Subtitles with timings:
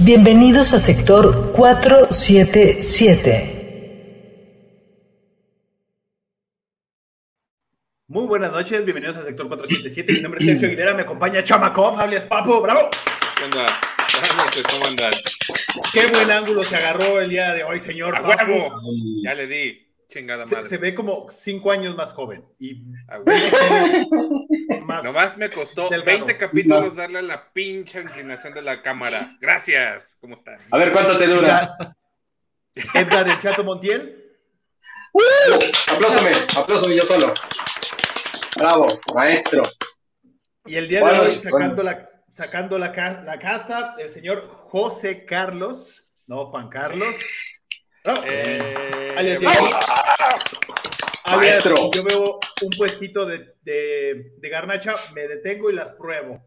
[0.00, 3.54] Bienvenidos a sector 477.
[8.06, 10.12] Muy buenas noches, bienvenidos a sector 477.
[10.12, 12.88] Mi nombre es Sergio Aguilera, me acompaña Chamakov, alias Papo, bravo.
[13.36, 13.66] ¿Qué onda?
[14.12, 15.10] Buenas noches, ¿cómo andan?
[15.92, 18.14] Qué buen ángulo se agarró el día de hoy, señor.
[18.14, 18.80] ¡A huevo!
[19.24, 20.68] Ya le di, chingada Se, madre.
[20.68, 24.46] se ve como cinco años más joven y A huevo.
[24.84, 25.04] más.
[25.04, 26.18] Nomás me costó Delgado.
[26.26, 29.36] 20 capítulos darle a la pinche inclinación de la cámara.
[29.40, 30.16] Gracias.
[30.20, 30.58] ¿Cómo están?
[30.70, 31.76] A ver cuánto te dura.
[32.94, 34.24] Edgar el Chato Montiel.
[35.92, 37.34] Aplásame, aplásame yo solo.
[38.56, 39.62] Bravo, maestro.
[40.64, 42.88] Y el día de hoy, sacando, la, sacando la,
[43.24, 47.16] la casta, el señor José Carlos, no Juan Carlos.
[48.04, 48.20] Bravo.
[48.26, 49.66] Eh, Alias bravo.
[49.66, 49.78] Diego.
[51.24, 51.90] Alias, Maestro.
[51.92, 56.42] Yo veo un puestito de, de, de garnacha, me detengo y las pruebo.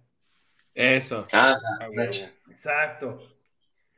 [0.74, 1.26] Eso.
[1.34, 2.12] Ah, A huevo.
[2.50, 3.38] Exacto.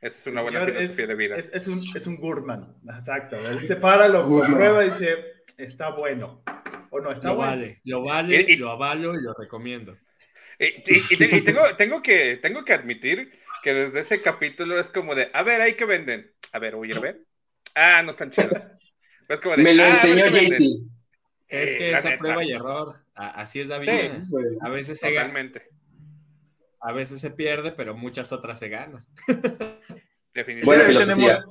[0.01, 1.35] Esa es una buena Señor, filosofía es, de vida.
[1.37, 2.75] Es, es un, es un gourmand.
[2.97, 3.37] Exacto.
[3.37, 6.43] Él se para, lo prueba y dice, está bueno.
[6.89, 7.51] O no, está Lo bueno.
[7.51, 9.97] vale, lo vale, Y- y- lo avalo y lo recomiendo.
[10.59, 14.77] Y, y- y te- y tengo, tengo, que, tengo que admitir que desde ese capítulo
[14.79, 16.31] es como de, a ver, ¿ahí qué venden?
[16.51, 17.21] A ver, voy a ir a ver.
[17.75, 18.51] Ah, no están chidos.
[19.29, 20.41] Es como de, me lo "Ah, a enseñó ¿qué venden?".
[20.49, 20.85] Jay-Z.
[21.47, 22.95] Es Sí, que la esa neta, prueba y error.
[23.15, 23.89] a- Así es la Sí.
[23.89, 24.25] vida.
[24.61, 25.69] A veces se gana, Totalmente.
[26.81, 29.05] a veces se pierde, pero muchas otras se ganan.
[30.33, 30.65] Definitivamente.
[30.65, 31.15] Buena filosofía.
[31.15, 31.45] tenemos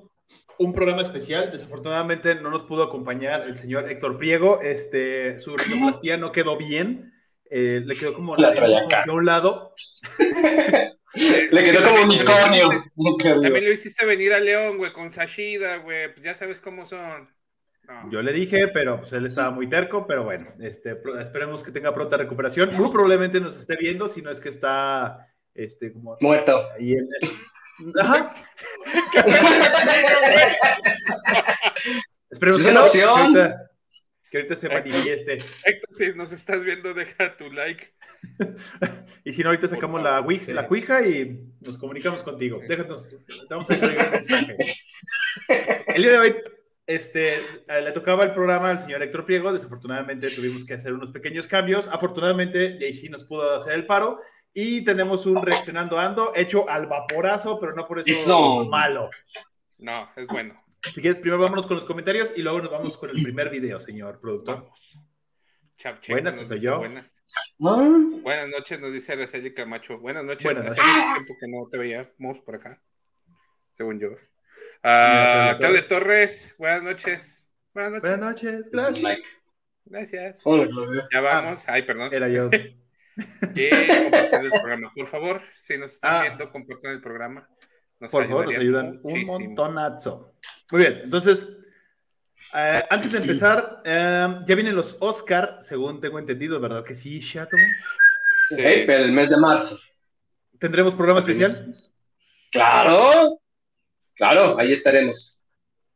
[0.58, 1.50] un programa especial.
[1.50, 4.60] Desafortunadamente no nos pudo acompañar el señor Héctor Priego.
[4.60, 7.12] Este, su rinoplastía no quedó bien.
[7.50, 8.66] Eh, le quedó como, La acá.
[8.98, 9.74] hacia un lado.
[11.14, 12.68] Le quedó como También- unicornio.
[13.42, 16.12] También lo hiciste venir a León, güey, con Sashida, güey.
[16.12, 17.30] Pues ya sabes cómo son.
[17.84, 18.10] No.
[18.10, 20.06] Yo le dije, pero pues, él estaba muy terco.
[20.06, 22.74] Pero bueno, este, esperemos que tenga pronta recuperación.
[22.74, 26.68] Muy probablemente nos esté viendo, si no es que está este, como Muerto.
[26.78, 27.08] ahí en
[28.00, 28.32] Ajá.
[32.30, 33.34] Esperemos Es que una no, opción.
[33.34, 33.70] Que ahorita,
[34.30, 35.32] que ahorita se manifieste.
[35.64, 37.92] Héctor, si nos estás viendo, deja tu like.
[39.25, 40.53] Y si no, ahorita sacamos la, ouija, Sí.
[40.53, 42.60] la cuija y nos comunicamos contigo.
[42.69, 43.16] Déjanos, te
[43.50, 44.56] vamos a dejar un mensaje.
[45.94, 46.37] El día de hoy
[46.87, 49.53] este, eh, le tocaba el programa al señor Héctor Priego.
[49.53, 51.88] Desafortunadamente tuvimos que hacer unos pequeños cambios.
[51.88, 54.21] Afortunadamente, JC nos pudo hacer el paro.
[54.54, 58.66] Y tenemos un reaccionando ando hecho al vaporazo, pero no por eso Eso.
[58.66, 59.09] malo.
[59.78, 60.62] No, es bueno.
[60.93, 63.81] Si quieres, primero vámonos con los comentarios y luego nos vamos con el primer video,
[63.81, 64.56] señor productor.
[64.65, 64.99] Vamos.
[66.09, 66.78] Buenas, soy yo.
[66.78, 67.15] Buenas.
[67.65, 69.98] Ah, Buenas noches, nos dice Araceli Camacho.
[69.98, 70.44] Buenas noches.
[70.44, 70.94] Buenas Hace noches.
[70.94, 72.81] mucho tiempo que no te veíamos por acá,
[73.72, 74.10] según yo.
[74.82, 76.54] Ah, Claudia Claudia Torres.
[76.59, 77.48] Buenas noches.
[77.75, 78.03] Buenas noches.
[78.10, 79.19] Buenas noches, gracias.
[79.84, 80.41] Gracias.
[80.44, 80.69] Hola.
[81.12, 81.65] Ya vamos.
[81.66, 82.10] Ay, perdón.
[82.12, 82.48] Era yo.
[82.53, 83.71] Y
[84.04, 84.92] compartiendo el programa.
[84.94, 86.22] Por favor, si nos están Ah.
[86.22, 87.48] viendo, compartan el programa.
[87.98, 89.38] Nos Por favor, nos ayudan un muchísimo.
[89.38, 90.34] montonazo.
[90.71, 91.47] Muy bien, entonces,
[92.54, 97.20] eh, antes de empezar, eh, ya vienen los Oscar, según tengo entendido, ¿verdad que sí,
[97.20, 97.56] Chato?
[98.50, 98.56] Sí.
[98.86, 99.78] Pero el mes de marzo.
[100.58, 101.72] ¿Tendremos programa especial?
[102.50, 103.41] Claro.
[104.14, 105.42] Claro, ahí estaremos.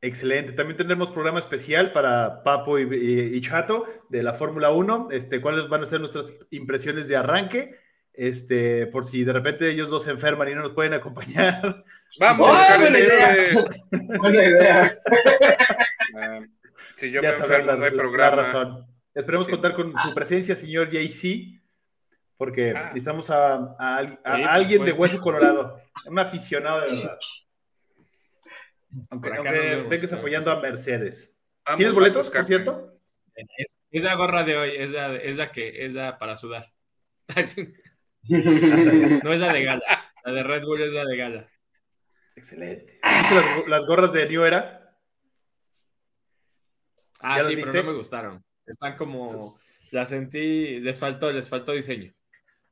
[0.00, 0.52] Excelente.
[0.52, 5.08] También tendremos programa especial para Papo y, y- y Chato de la Fórmula 1.
[5.10, 7.76] Este, ¿Cuáles van a ser nuestras impresiones de arranque?
[8.12, 11.84] Este, por si de repente ellos dos se enferman y no nos pueden acompañar.
[12.18, 13.48] Vamos, ¡Oh, Carlos buena idea!
[14.18, 14.98] Buena idea.
[16.94, 18.36] Si yo Ya me enfermo, la- no hay la- la programa.
[18.36, 18.86] razón.
[19.14, 19.52] Esperemos Sí.
[19.52, 21.60] contar con su presencia, señor JC,
[22.36, 22.82] porque Ah.
[22.88, 27.18] necesitamos a, a al- a Sí, por alguien de hueso colorado, un aficionado de verdad.
[29.10, 31.34] Aunque, aunque vengas apoyando a Mercedes.
[31.64, 32.92] Vamos, ¿Tienes boletos, por cierto?
[33.58, 36.72] Es, es la gorra de hoy, es la, es la que es la para sudar.
[38.28, 39.82] no es la de gala.
[40.24, 41.48] La de Red Bull es la de gala.
[42.36, 42.98] Excelente.
[43.02, 44.85] ¿Viste las, las gorras de New Era?
[47.20, 47.82] Ah, ¿Ya las sí, pero viste?
[47.82, 48.44] no me gustaron.
[48.66, 49.24] Están como.
[49.24, 49.60] Esos-
[49.92, 50.80] Las sentí.
[50.80, 52.12] Les faltó, les faltó diseño.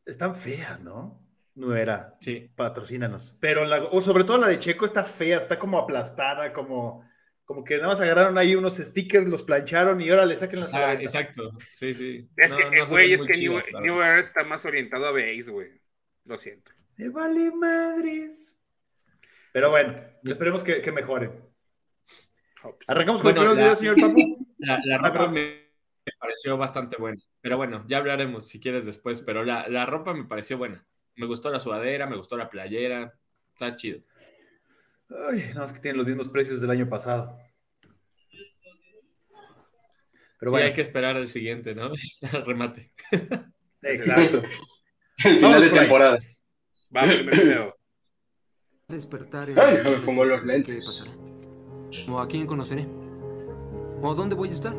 [0.04, 1.22] Están feas, ¿no?
[1.54, 2.50] New Era, Sí.
[2.56, 3.36] patrocínanos.
[3.40, 7.08] Pero la, o sobre todo la de Checo está fea, está como aplastada, como,
[7.44, 10.74] como que nada más agarraron ahí unos stickers, los plancharon y ahora le saquen las
[10.74, 11.52] Ah, exacto.
[11.76, 12.28] Sí, sí.
[12.36, 13.84] Es No, que, no güey, es que New, verdad.
[13.84, 15.80] Era está más orientado a base, güey.
[16.24, 16.72] Lo siento.
[16.96, 18.56] Me vale madres.
[19.52, 19.94] Pero bueno,
[20.24, 21.40] esperemos que, que mejoren.
[22.88, 24.46] Arrancamos con Bueno, el primer la- video, señor Papu.
[24.58, 25.40] La, la Ah, ropa me,
[26.06, 27.20] me pareció bastante buena.
[27.42, 29.20] Pero bueno, ya hablaremos si quieres después.
[29.20, 30.86] Pero la, la ropa me pareció buena.
[31.16, 33.12] Me gustó la sudadera, me gustó la playera.
[33.52, 34.00] Está chido.
[35.30, 37.36] Ay, no, es que tienen los mismos precios del año pasado.
[40.38, 41.92] Pero sí, bueno, hay que esperar al siguiente, ¿no?
[42.32, 42.92] Al remate.
[43.82, 44.42] exacto.
[45.24, 46.18] El final Vamos de temporada.
[46.96, 47.76] Va, primer video.
[48.88, 50.74] despertar Ay, como sin los lentes.
[50.76, 51.23] ¿Qué pasará?
[52.08, 52.86] ¿O a quién conoceré?
[54.02, 54.74] ¿O a dónde voy a estar?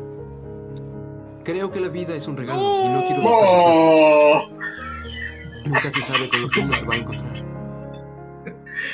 [1.44, 4.58] Creo que la vida es un regalo y no quiero desperdiciarlo.
[5.66, 7.34] Nunca se sabe con lo que uno se va a encontrar.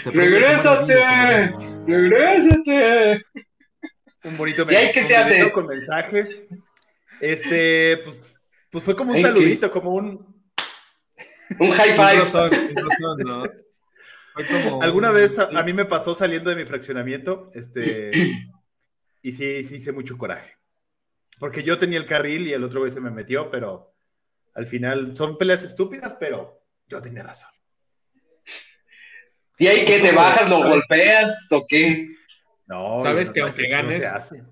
[0.03, 0.95] Se ¡Regrésate!
[0.95, 1.59] vida.
[1.87, 3.23] ¡Regrésate!
[4.25, 4.93] Un bonito ¿Y ahí mensaje.
[4.93, 5.53] qué se un hace?
[5.53, 6.49] Con mensaje.
[7.21, 8.37] Este, pues,
[8.71, 9.29] pues fue como un ¿En qué?
[9.29, 10.33] saludito, como un.
[11.59, 12.15] Un high Un five.
[12.19, 13.43] rozón, un rozón, ¿no?
[14.35, 15.57] Como Alguna un- vez a, sí.
[15.57, 18.11] a mí me pasó saliendo de mi fraccionamiento, este,
[19.23, 20.57] y sí, sí hice mucho coraje.
[21.39, 23.93] Porque yo tenía el carril y el otro güey se me metió, pero
[24.55, 27.51] al final son peleas estúpidas, pero yo tenía razón.
[29.59, 32.09] ¿Y ahí que te bajas, lo golpeas o qué?
[32.67, 34.45] No, Sabes no, que no, aunque no ganes- se hace.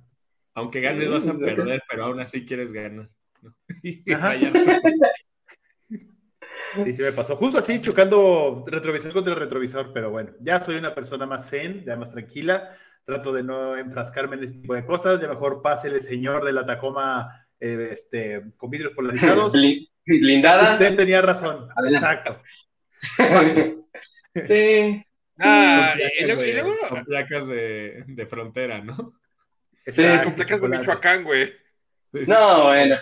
[0.54, 3.08] Aunque ganes vas a perder, pero aún así quieres ganar.
[3.42, 3.54] ¿no?
[4.16, 4.34] Ajá.
[6.74, 7.36] Sí, sí me pasó.
[7.36, 11.96] Justo así, chocando retrovisor contra retrovisor, pero bueno, ya soy una persona más zen, ya
[11.96, 12.68] más tranquila.
[13.04, 15.20] Trato de no enfrascarme en este tipo de cosas.
[15.20, 19.52] Ya mejor pásele, señor de la Tacoma eh, este, con vidrios polarizados.
[19.54, 20.72] Bli- Blindada.
[20.74, 21.68] Usted tenía razón.
[21.76, 21.96] Adelante.
[22.06, 22.42] Exacto.
[24.46, 25.04] Sí.
[25.40, 29.14] Ah, y, luego, con placas de, de frontera, ¿no?
[29.86, 30.68] Sí, Exacto, con placas de.
[30.68, 31.46] Michoacán, güey.
[31.46, 32.30] Sí, sí.
[32.30, 32.96] No, bueno.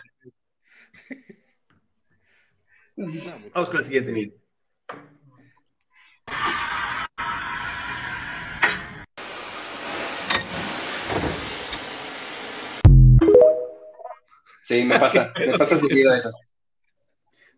[3.55, 4.33] Vamos con el siguiente.
[14.63, 15.33] Sí, me pasa.
[15.39, 16.31] Me pasa seguido eso.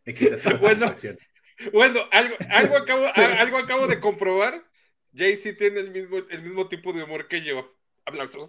[0.05, 0.15] Me
[0.61, 0.95] Bueno.
[1.73, 3.07] Bueno, algo, algo, acabo,
[3.39, 4.65] algo acabo de comprobar.
[5.15, 7.77] Jay-Z tiene el mismo, el mismo tipo de humor que yo.
[8.05, 8.49] Aplausos.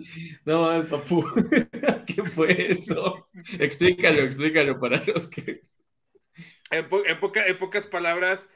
[0.44, 1.24] No, papu.
[2.06, 3.28] ¿Qué fue eso?
[3.58, 5.62] Explícalo, explícalo para los que.
[6.70, 8.48] En, po- en poca- en pocas palabras,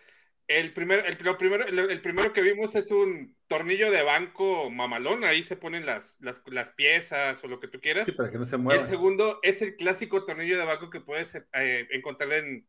[0.48, 4.70] el, primer, el, lo primero, el, el primero que vimos es un tornillo de banco
[4.70, 5.24] mamalón.
[5.24, 8.06] Ahí se ponen las, las, las piezas o lo que tú quieras.
[8.06, 8.80] Sí, para que no se mueva.
[8.80, 12.66] el segundo es el clásico tornillo de banco que puedes eh, encontrar en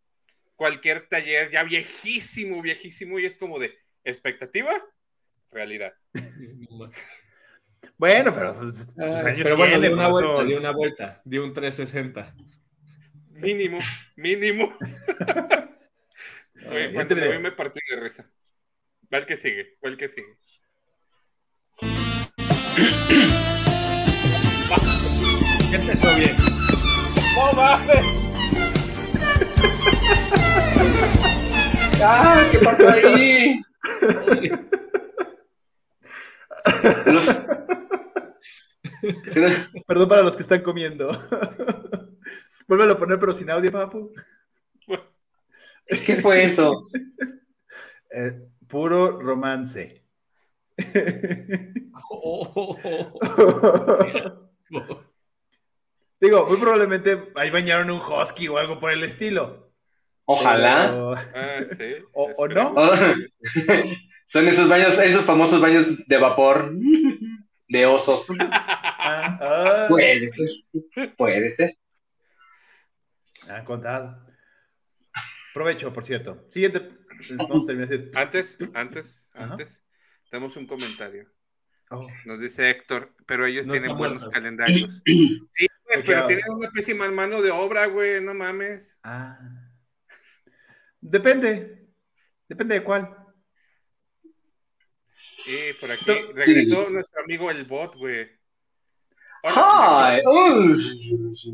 [0.56, 4.72] cualquier taller ya viejísimo, viejísimo, y es como de expectativa,
[5.52, 5.94] realidad.
[7.98, 8.88] Bueno, pero Ay, años
[9.44, 12.36] Pero bueno, tiene, dio una vuelta, eso- dio una vuelta, dio un 360.
[13.32, 13.80] Mínimo,
[14.16, 14.74] mínimo.
[16.70, 17.32] Oye, cuando veo.
[17.32, 18.30] vi me partí de risa.
[19.10, 19.76] ¿Cuál que sigue?
[19.80, 20.36] ¿Cuál que sigue?
[25.70, 26.36] ¿Qué empezó bien?
[27.36, 28.06] ¡No mames!
[32.02, 32.48] ¡Ah!
[32.52, 33.62] ¿Qué pasó ahí?
[37.06, 37.22] No-
[39.88, 41.10] Perdón para los que están comiendo.
[42.68, 44.12] Vuélvelo a poner, pero sin audio, papu.
[46.06, 46.88] ¿Qué fue eso?
[48.18, 48.32] Eh,
[48.68, 50.06] puro romance.
[52.10, 52.78] Oh,
[56.22, 59.74] Digo, muy probablemente ahí bañaron un husky o algo por el estilo.
[60.24, 60.86] Ojalá.
[60.88, 61.96] Pero- Ah, sí.
[62.14, 62.74] ¿O- o esperemos.
[64.26, 66.74] Son esos baños, esos famosos baños de vapor
[67.68, 68.28] de osos.
[68.40, 70.50] Ah, ah, Puede ser.
[71.18, 71.78] Puede ser.
[73.48, 74.26] han contado.
[75.54, 76.46] Provecho, por cierto.
[76.50, 76.90] Siguiente.
[77.38, 78.10] Vamos a terminar.
[78.16, 79.52] Antes, antes, Ajá.
[79.52, 79.82] antes,
[80.30, 81.32] tenemos un comentario.
[81.92, 85.02] Oh, Nos dice Héctor, pero ellos No tienen buenos calendarios.
[85.06, 86.28] Sí, güey, pero ahora.
[86.28, 89.00] tienen una pésima mano de obra, güey, no mames.
[89.04, 89.38] ah.
[91.00, 91.88] Depende.
[92.50, 93.16] Depende de cuál.
[95.48, 96.14] Y por aquí Sí.
[96.34, 98.28] regresó nuestro amigo el bot, güey.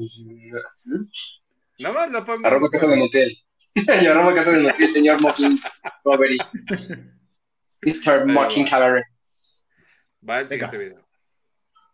[0.09, 0.61] Señor.
[1.79, 2.47] Nada más lo pongo.
[2.47, 3.37] Arroba casa de motel.
[4.03, 5.59] Yo arroba casa de motel, señor Mocking
[6.03, 6.37] Robbery.
[7.83, 8.25] Mr.
[8.27, 9.05] Mocking Cabaret.
[10.27, 10.69] Va el Venga.
[10.69, 11.07] siguiente video.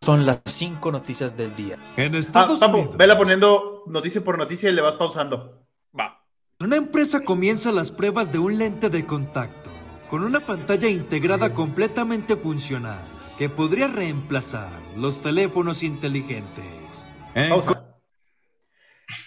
[0.02, 1.76] Son las cinco noticias del día.
[1.96, 5.66] En Ah, Estados papu, Unidos, vela poniendo noticia por noticia y le vas pausando.
[5.98, 6.24] Va.
[6.60, 9.70] una empresa comienza las pruebas de un lente de contacto
[10.08, 13.04] con una pantalla integrada completamente funcional
[13.36, 17.06] que podría reemplazar los teléfonos inteligentes.
[17.34, 17.84] En Pausa.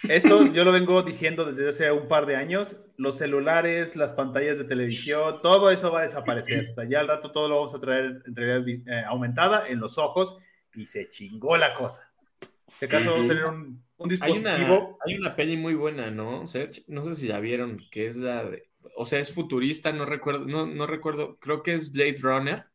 [0.08, 2.78] Eso yo lo vengo diciendo desde hace un par de años.
[2.96, 6.70] Los celulares, las pantallas de televisión, todo eso va a desaparecer.
[6.70, 9.80] O sea, ya al rato todo lo vamos a traer en realidad eh, aumentada en
[9.80, 10.36] los ojos
[10.74, 12.12] y se chingó la cosa.
[12.42, 14.78] En este caso vamos a tener un, un Hay dispositivo.
[14.78, 16.84] una, hay una peli muy buena, ¿no, Serge?
[16.86, 18.71] No sé si la vieron, que es la de.
[18.96, 22.66] O sea, es futurista, no recuerdo, no, no recuerdo, creo que es Blade Runner,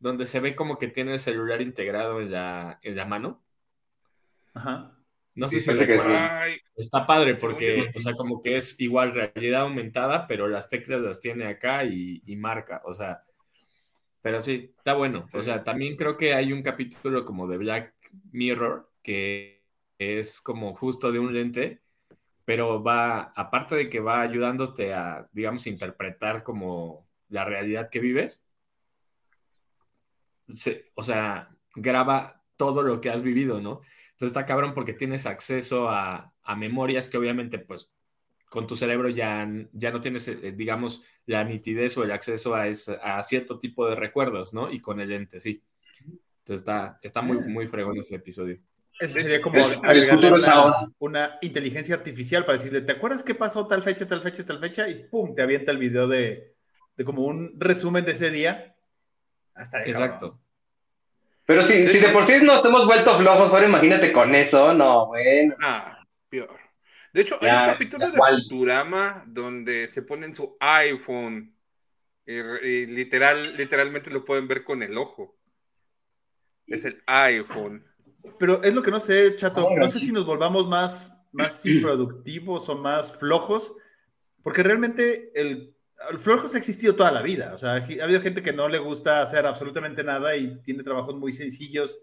[0.00, 3.44] donde se ve como que tiene el celular integrado en la, en la mano.
[4.54, 4.94] Ajá.
[5.34, 5.98] No sé Sí, si que.
[6.00, 11.00] Ay, Está padre porque, o sea, como que es igual realidad aumentada, pero las teclas
[11.00, 13.24] las tiene acá y, y marca, o sea,
[14.22, 15.24] pero sí, está bueno.
[15.34, 15.42] O Sí.
[15.42, 17.94] sea, también creo que hay un capítulo como de Black
[18.32, 19.64] Mirror que
[19.98, 21.82] es como justo de un lente,
[22.48, 28.42] pero va, aparte de que va ayudándote a, digamos, interpretar como la realidad que vives,
[30.48, 33.80] se- o sea, graba todo lo que has vivido, ¿no?
[34.12, 37.92] Entonces está cabrón porque tienes acceso a, a memorias que obviamente pues
[38.50, 42.68] con tu cerebro ya, ya no tienes, eh, digamos, la nitidez o el acceso a,
[42.68, 44.70] ese- a cierto tipo de recuerdos, ¿no?
[44.72, 45.64] Y con el lente, sí.
[46.40, 48.60] Entonces está, está muy, muy fregón ese episodio.
[49.00, 50.76] Eso sería como El- el agregarle futuro es una, ahora.
[50.98, 54.88] una inteligencia artificial para decirle, ¿te acuerdas qué pasó tal fecha, tal fecha, tal fecha?
[54.88, 56.54] Y pum, te avienta el video de,
[56.96, 58.76] de como un resumen de ese día.
[59.54, 60.40] Hasta de Exacto.
[61.46, 65.06] Pero si, si de por sí nos hemos vuelto flojos, ahora imagínate con eso, no,
[65.06, 65.54] bueno.
[65.62, 66.58] Ah, peor.
[67.12, 68.18] De hecho, hay un capítulo de.
[68.18, 71.56] Futurama donde se ponen su iPhone
[72.26, 75.38] y, y literal, literalmente lo pueden ver con el ojo.
[76.66, 77.87] Es el iPhone.
[78.38, 79.62] Pero es lo que no sé, Chato.
[79.62, 80.06] Ahora no sé sí.
[80.06, 83.72] si nos volvamos más, más improductivos o más flojos,
[84.42, 85.74] porque realmente el,
[86.10, 87.52] el flojos ha existido toda la vida.
[87.54, 91.14] O sea, ha habido gente que no le gusta hacer absolutamente nada y tiene trabajos
[91.16, 92.00] muy sencillos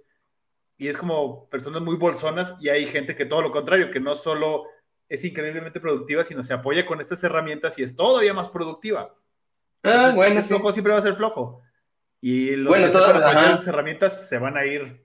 [0.77, 4.15] y es como personas muy bolsonas y hay gente que todo lo contrario, que no
[4.15, 4.65] solo
[5.07, 9.15] es increíblemente productiva, sino se apoya con estas herramientas y es todavía más productiva.
[9.84, 10.50] Ah, Entonces, bueno, el sí.
[10.50, 11.62] flojo siempre va a ser flojo.
[12.19, 13.51] Y los Bueno, ajá.
[13.53, 15.01] esas herramientas se van a ir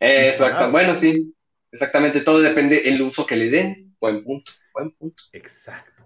[0.00, 0.70] Exacto.
[0.70, 1.34] Bueno, sí.
[1.72, 3.96] Exactamente, todo depende del uso que le den.
[4.00, 5.22] Buen punto, buen punto.
[5.32, 6.04] Exacto.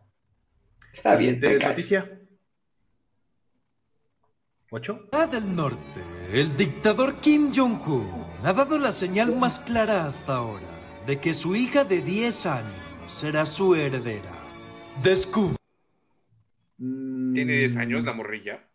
[0.92, 1.38] Está bien.
[1.40, 1.68] Venga.
[1.68, 2.10] noticia.
[4.70, 5.08] ¿Ocho?
[5.10, 6.00] Corea del Norte,
[6.32, 10.66] el dictador Kim Jong-un ha dado la señal más clara hasta ahora
[11.06, 12.72] de que su hija de 10 años
[13.08, 14.30] será su heredera.
[15.02, 15.56] Descubre.
[16.78, 18.68] Tiene 10 años la morrilla.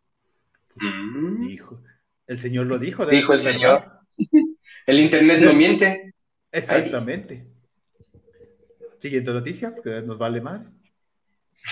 [0.76, 1.82] Mm, Dijo.
[2.28, 3.06] El señor lo dijo.
[3.06, 4.02] Dijo el señor.
[4.86, 6.14] El internet no miente.
[6.52, 7.48] Exactamente.
[9.00, 10.62] Siguiente noticia, porque nos vale más.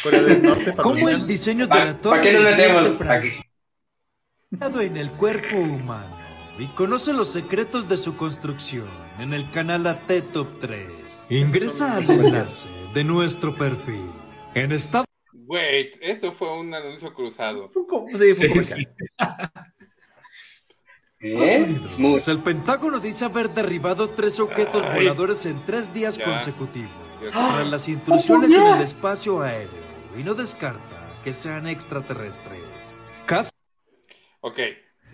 [0.04, 2.90] Corea del Norte ¿Cómo el diseño de ¿Para la torre qué nos metemos?
[2.92, 3.22] ¿Para?
[3.22, 3.44] Francia
[4.82, 6.16] en el cuerpo humano
[6.60, 8.88] y conoce los secretos de su construcción
[9.20, 11.26] en el canal AT Top 3.
[11.30, 14.12] Ingresa al enlace de nuestro perfil.
[14.54, 15.08] En Estados
[15.46, 17.70] Wait, eso fue un anuncio cruzado.
[17.72, 18.88] Fue un co- sí, fue un Sí, sí.
[21.24, 21.64] ¿Eh?
[21.64, 22.28] Unidos, Smooth.
[22.28, 24.96] el Pentágono dice haber derribado tres objetos Ay.
[25.04, 26.26] voladores en tres días Ya.
[26.26, 26.92] consecutivos
[27.32, 29.70] tras las intrusiones en el espacio aéreo
[30.20, 30.82] y no descarta
[31.24, 32.98] que sean extraterrestres.
[33.26, 33.52] Casi
[34.42, 34.60] Ok,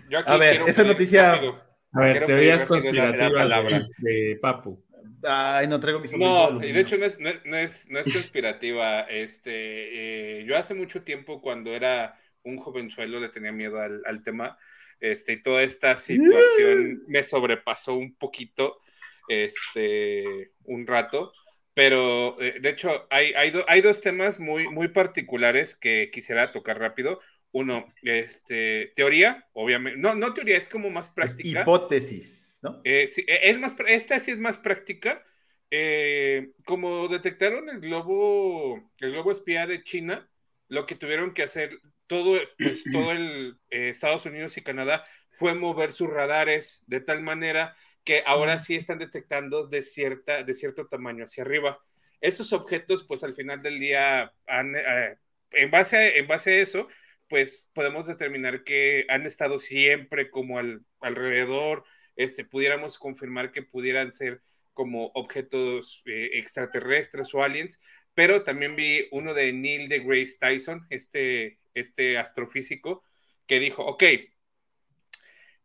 [0.08, 1.62] yo aquí A ver, quiero esa noticia- rápido.
[1.92, 3.88] A ver, Quiero teorías rápido la- la conspirativas palabra.
[3.98, 4.84] de, de Papu.
[5.22, 7.56] Ay, no traigo mi sombrero de No, y de hecho no es, no es, no
[7.56, 9.00] es, no es conspirativa.
[9.02, 14.22] Este, eh, yo hace mucho tiempo, cuando era un jovenzuelo, le tenía miedo al, al
[14.24, 14.58] tema.
[15.00, 18.80] Este, y toda esta situación me sobrepasó un poquito,
[19.28, 21.32] este, un rato.
[21.74, 26.52] Pero eh, de hecho, hay, hay, do- hay dos temas muy, muy particulares que quisiera
[26.52, 27.20] tocar rápido.
[27.52, 29.98] Uno, este, teoría, obviamente.
[30.00, 31.44] No, no teoría, es como más Es práctica.
[31.44, 32.80] hipótesis, ¿no?
[32.82, 35.24] Eh, sí, eh, es más, esta sí es más práctica.
[35.70, 40.28] Eh, como detectaron el globo, el globo espía de China,
[40.68, 41.70] lo que tuvieron que hacer
[42.10, 47.22] todo, pues, todo el eh, Estados Unidos y Canadá fue mover sus radares de tal
[47.22, 51.78] manera que ahora sí están detectando de cierta, de cierto tamaño hacia arriba.
[52.20, 55.18] Esos objetos, pues al final del día, han, eh,
[55.52, 56.88] en, base a, en base a eso,
[57.28, 61.84] pues podemos determinar que han estado siempre como al, alrededor
[62.16, 67.78] este, pudiéramos confirmar que pudieran ser como objetos eh, extraterrestres o aliens,
[68.14, 73.04] pero también vi uno de Neil deGrasse Tyson, este, este astrofísico,
[73.46, 74.04] que dijo, ok,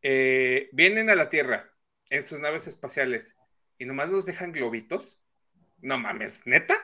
[0.02, 1.72] eh, vienen a la Tierra
[2.10, 3.38] en sus naves espaciales
[3.78, 5.20] y nomás nos dejan globitos.
[5.82, 6.76] No mames, neta.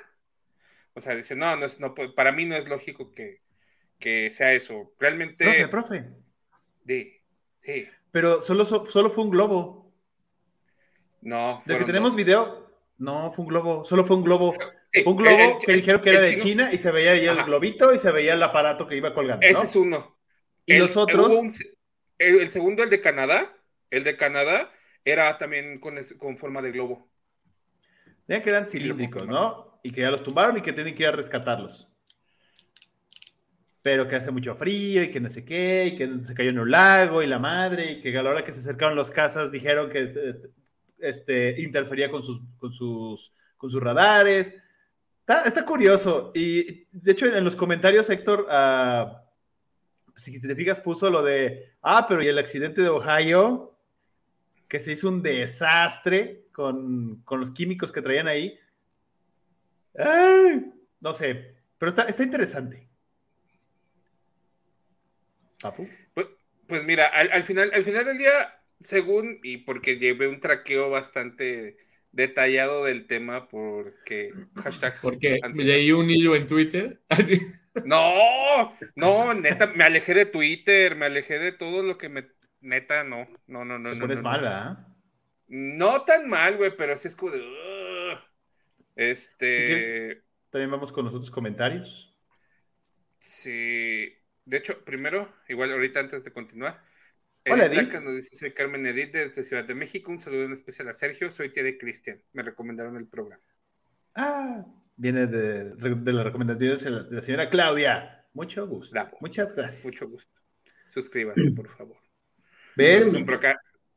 [0.94, 3.42] O sea, dice, no, no es, no, para mí no es lógico que,
[4.00, 4.94] que sea eso.
[5.00, 6.10] Realmente, Profe, profe.
[7.60, 9.94] sí, Pero solo, so- solo fue un globo.
[11.22, 11.62] no.
[11.66, 12.18] De que tenemos dos.
[12.18, 12.70] video.
[12.98, 14.54] No, fue un globo, solo fue un globo.
[14.92, 17.12] Sí, un globo el- el- que dijeron que era de chino- China y se veía
[17.12, 17.44] ahí el Ajá.
[17.44, 19.46] globito y se veía el aparato que iba colgando.
[19.46, 19.64] Ese ¿no?
[19.64, 20.18] es uno.
[20.66, 21.52] Y los otros, un
[22.20, 23.46] el, segundo, el de Canadá,
[23.90, 24.72] el de Canadá
[25.06, 27.10] era también con, con forma de globo.
[28.28, 29.80] ya que eran cilíndricos, ¿no?
[29.84, 31.88] Y que ya los tumbaron y que tienen que ir a rescatarlos.
[33.82, 36.60] Pero que hace mucho frío y que no sé qué, y que se cayó en
[36.60, 39.52] un lago y la madre, y que a la hora que se acercaron los cazas
[39.52, 40.50] dijeron que este,
[41.00, 44.54] este, interfería con sus, con, sus, con sus radares.
[45.28, 46.32] Está, curioso.
[46.34, 49.24] Y de hecho, en los comentarios, Héctor, ah,
[50.16, 53.78] si te fijas, puso lo de, ah, pero y el accidente de Ohio,
[54.68, 58.60] que se hizo un desastre con, con los químicos que traían ahí.
[61.00, 62.88] No sé, pero está, está interesante.
[66.14, 66.28] Pues,
[66.68, 71.78] pues mira, al final, al final del día, según, y porque llevé un traqueo bastante
[72.12, 75.70] detallado del tema, porque hashtag Porque ansiedad.
[75.70, 77.02] leí un hilo en Twitter.
[77.10, 77.42] Así.
[77.86, 82.28] No, no, neta, me alejé de Twitter, me alejé de todo lo que me.
[82.60, 83.90] Neta, no, no, no, no.
[83.90, 84.30] Te no, pones no, no.
[84.30, 84.88] mala, ¿ah?
[85.48, 87.40] No tan mal, güey, pero sí es como de.
[87.40, 88.20] "Ugh".
[88.96, 89.68] Este.
[89.68, 92.14] quieres- También vamos con los otros comentarios.
[93.20, 94.14] Sí.
[94.46, 96.84] De hecho, primero, igual ahorita antes de continuar.
[97.50, 97.88] Hola, Edith Edith.
[97.94, 100.12] Laca nos dice: Soy Carmen Edith desde Ciudad de México.
[100.12, 101.32] Un saludo en especial a Sergio.
[101.32, 102.22] Soy tía de Cristian.
[102.34, 103.42] Me recomendaron el programa.
[104.14, 108.26] Ah, viene de, de las recomendaciones de la, señora Claudia.
[108.34, 108.94] Mucho gusto.
[108.94, 109.18] Bravo.
[109.22, 109.84] Muchas gracias.
[109.84, 110.32] Mucho gusto.
[110.86, 111.98] Suscríbase, por favor.
[112.76, 113.12] ¿Ves?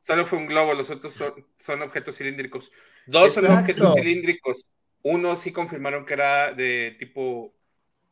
[0.00, 2.70] Solo fue un globo, los otros son, son objetos cilíndricos.
[3.06, 4.66] Dos son objetos cilíndricos.
[5.02, 7.54] Uno sí confirmaron que era de tipo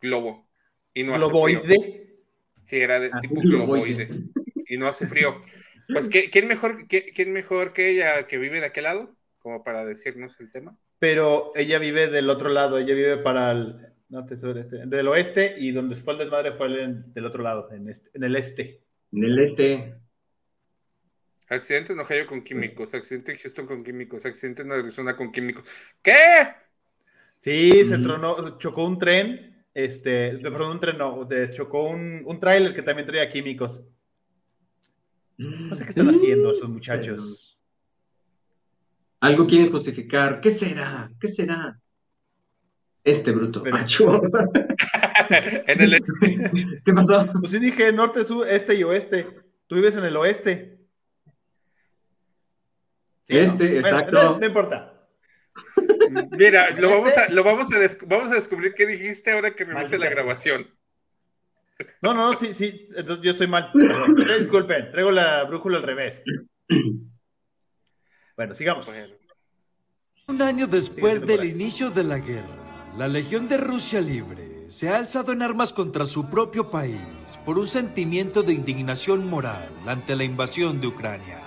[0.00, 0.48] globo.
[0.94, 1.14] Y no.
[1.14, 2.16] Globoide.
[2.62, 4.06] Sí, era de Ah, tipo globoide.
[4.06, 4.41] globoide.
[4.66, 5.42] Y no hace frío.
[5.88, 9.14] Pues, ¿qué- ¿quién mejor, qué- quién mejor que ella que vive de aquel lado?
[9.38, 10.76] Como para decirnos el tema.
[10.98, 15.56] Pero ella vive del otro lado, ella vive para el norte, sur, este, del oeste,
[15.58, 18.82] y donde fue el desmadre fue el- del otro lado, en, este- en el este.
[19.12, 19.94] En el este.
[21.48, 25.66] Accidente en Ohio con químicos, accidente en Houston con químicos, accidente en Arizona con químicos.
[26.00, 26.14] ¿Qué?
[27.36, 28.02] Sí, se Ujú.
[28.02, 32.82] tronó, chocó un tren, este, perdón, un tren no, de- chocó un, un tráiler que
[32.82, 33.82] también traía químicos.
[35.42, 37.58] No sé qué están haciendo esos muchachos.
[39.20, 40.40] Algo quieren justificar.
[40.40, 41.10] ¿Qué será?
[41.20, 41.78] ¿Qué será?
[43.04, 43.62] Este bruto.
[43.62, 44.10] Pero- Achú.
[45.66, 46.02] en el
[46.84, 47.32] ¿Qué pasó?
[47.40, 49.26] Pues sí dije norte, sur, este y oeste.
[49.66, 50.78] Tú vives en el oeste.
[53.26, 53.40] Sí, ¿no?
[53.40, 54.22] Este, Bueno, exacto.
[54.22, 54.88] no, no importa.
[56.32, 59.64] Mira, lo vamos a, lo vamos a, des- vamos a descubrir qué dijiste ahora que
[59.64, 60.14] revise Maldita la sea.
[60.14, 60.66] grabación.
[62.02, 63.70] No, no, no, sí, sí, entonces yo estoy mal.
[63.72, 64.16] Perdón.
[64.38, 66.22] Disculpen, traigo la brújula al revés.
[68.34, 68.88] Bueno, sigamos.
[70.26, 72.46] Un año después Sí, del inicio de la guerra,
[72.96, 77.58] la Legión de Rusia Libre se ha alzado en armas contra su propio país por
[77.58, 81.38] un sentimiento de indignación moral ante la invasión de Ucrania.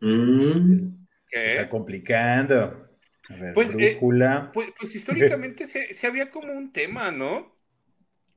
[0.00, 1.06] Mm.
[1.28, 1.50] ¿qué?
[1.52, 2.88] Está complicando.
[3.28, 4.50] A ver, Pues, eh, brújula.
[4.52, 7.59] Pues, pues históricamente se, se había como un tema, ¿no?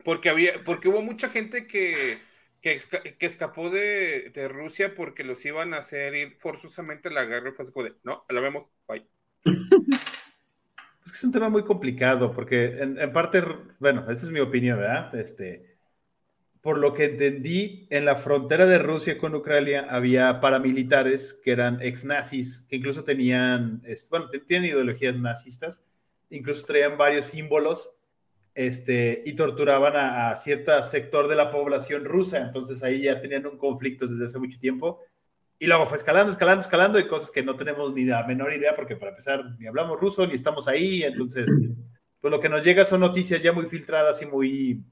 [0.04, 2.18] Porque había, porque hubo mucha gente que,
[2.62, 7.12] que, esca- que escapó de, de Rusia porque los iban a hacer ir forzosamente a
[7.12, 7.50] la guerra.
[7.50, 9.08] y Fue así como de, no, la vemos, bye.
[11.06, 13.44] Es un tema muy complicado porque en, en parte,
[13.80, 15.14] bueno, esa es mi opinión, ¿verdad?
[15.16, 15.78] Este,
[16.62, 21.82] por lo que entendí, en la frontera de Rusia con Ucrania había paramilitares que eran
[21.82, 25.84] ex nazis, que incluso tenían, bueno, tienen ideologías nazistas,
[26.30, 27.96] incluso traían varios símbolos
[28.56, 32.38] este, y torturaban a, a cierto sector de la población rusa.
[32.38, 35.00] Entonces ahí ya tenían un conflicto desde hace mucho tiempo.
[35.60, 38.76] Y luego fue escalando, escalando, escalando y cosas que no tenemos ni la menor idea,
[38.76, 41.04] porque para empezar, ni hablamos ruso, ni estamos ahí.
[41.04, 41.46] Entonces,
[42.20, 44.84] pues lo que nos llega son noticias ya muy filtradas y muy,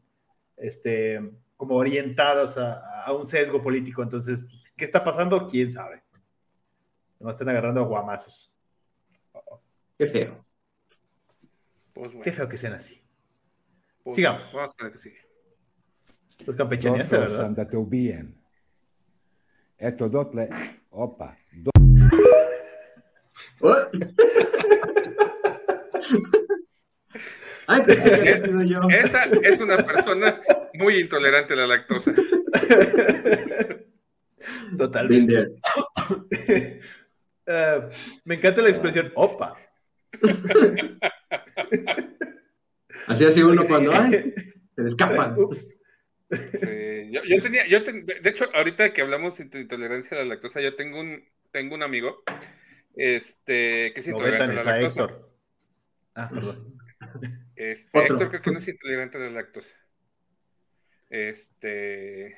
[0.56, 1.20] este,
[1.58, 4.02] como orientadas a, a un sesgo político.
[4.02, 4.42] Entonces,
[4.78, 5.46] ¿qué está pasando?
[5.46, 6.04] ¿Quién sabe?
[7.20, 8.52] Nomás están agarrando a guamazos.
[9.98, 10.46] Qué feo.
[11.94, 13.02] Pues bueno, Qué feo que sean así.
[14.04, 14.52] Pues sigamos.
[14.54, 15.22] Vamos con el que sigue.
[16.46, 17.38] Los campechaneaste, ¿verdad?
[17.38, 18.36] sam da te ubijem.
[19.78, 20.50] Eto dotle,
[20.90, 21.72] opa, do...
[27.68, 28.82] Ay, que yo.
[28.90, 30.40] Esa es una persona
[30.76, 32.14] muy intolerante a la lactosa.
[34.78, 35.48] Totalmente.
[37.44, 37.90] Eh,
[38.24, 39.58] me encanta la expresión opa.
[43.08, 44.34] Así así uno cuando ay,
[44.76, 45.36] se le escapan.
[46.54, 50.28] Sí, yo, yo tenía, yo ten- de hecho, ahorita que hablamos de intolerancia a la
[50.28, 52.24] lactosa, yo tengo un, tengo un amigo
[52.96, 55.02] Este, que es intolerante a es la a lactosa.
[55.04, 55.32] Héctor.
[56.16, 56.78] Ah, perdón.
[57.56, 58.16] Este, Otro.
[58.16, 59.76] Héctor creo que no es intolerante a la lactosa.
[61.10, 62.38] Este.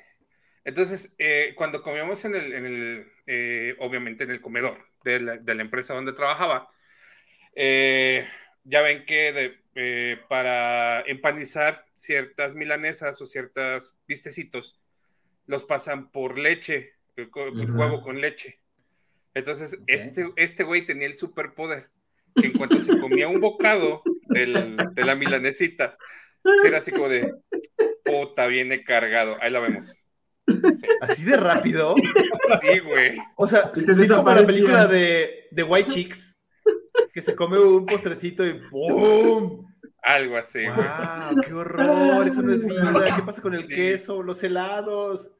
[0.64, 5.36] Entonces, eh, cuando comíamos en el, en el eh, obviamente en el comedor de la,
[5.36, 6.70] de la empresa donde trabajaba,
[7.54, 8.26] eh,
[8.64, 14.80] ya ven que de- eh, para empanizar ciertas milanesas o ciertos vistecitos,
[15.46, 18.60] los pasan por leche, eh, por huevo con leche.
[19.34, 21.90] Entonces, este, este güey tenía el superpoder
[22.36, 25.96] que en cuanto se comía un bocado del- de la milanesita,
[26.64, 27.32] era así como de
[28.04, 29.36] puta, viene cargado.
[29.40, 29.94] Ahí la vemos.
[31.00, 31.94] Así de rápido.
[32.60, 33.16] Sí, güey.
[33.36, 36.33] O sea, sí es como la película de, de White Chicks,
[37.14, 39.64] que se come un postrecito y ¡pum!
[40.02, 40.66] Algo así.
[40.66, 41.40] ¡Wow!
[41.42, 42.28] ¡Qué horror!
[42.28, 42.92] Eso no es vida.
[43.16, 43.68] ¿Qué pasa con el Sí.
[43.68, 45.30] queso, los helados?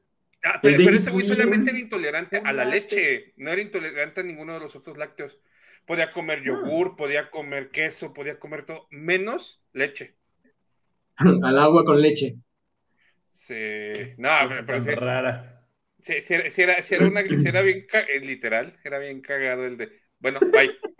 [0.44, 4.54] Ah, pero, ese güey solamente era intolerante a la leche, no era intolerante a ninguno
[4.54, 5.38] de los otros lácteos.
[5.86, 10.16] Podía comer yogur, podía comer queso, podía comer todo, menos leche.
[11.42, 12.36] Al agua con leche.
[13.26, 14.14] Sí.
[14.16, 14.30] No,
[14.66, 15.66] pero, sí, rara.
[15.98, 19.20] sí, sí era, sí era- sí era una, sí era bien, eh, literal, era bien
[19.20, 20.70] cagado el de, bueno, bye.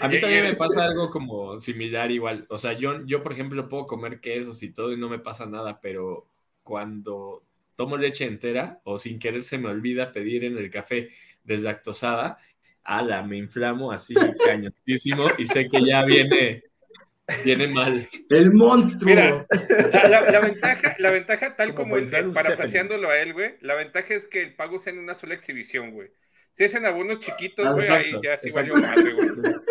[0.00, 2.46] A mí también me pasa algo como similar igual.
[2.48, 5.46] O sea, yo, yo, por ejemplo, puedo comer quesos y todo y no me pasa
[5.46, 6.26] nada, pero
[6.62, 7.42] cuando
[7.76, 11.10] tomo leche entera o sin querer se me olvida pedir en el café
[11.44, 12.38] deslactosada,
[12.84, 16.64] ala, me inflamo así cañosísimo y sé que ya viene,
[17.44, 18.06] viene mal.
[18.28, 19.04] El monstruo.
[19.10, 19.46] Mira,
[19.92, 23.74] la, la- la ventaja, la ventaja, tal Como como, el, parafraseándolo a él, güey, la
[23.74, 26.10] ventaja es que el pago sea en una sola exhibición, güey.
[26.52, 28.72] Si es en abonos chiquitos, Ah, güey, ahí ya sí exacto.
[28.74, 29.28] valió madre, güey.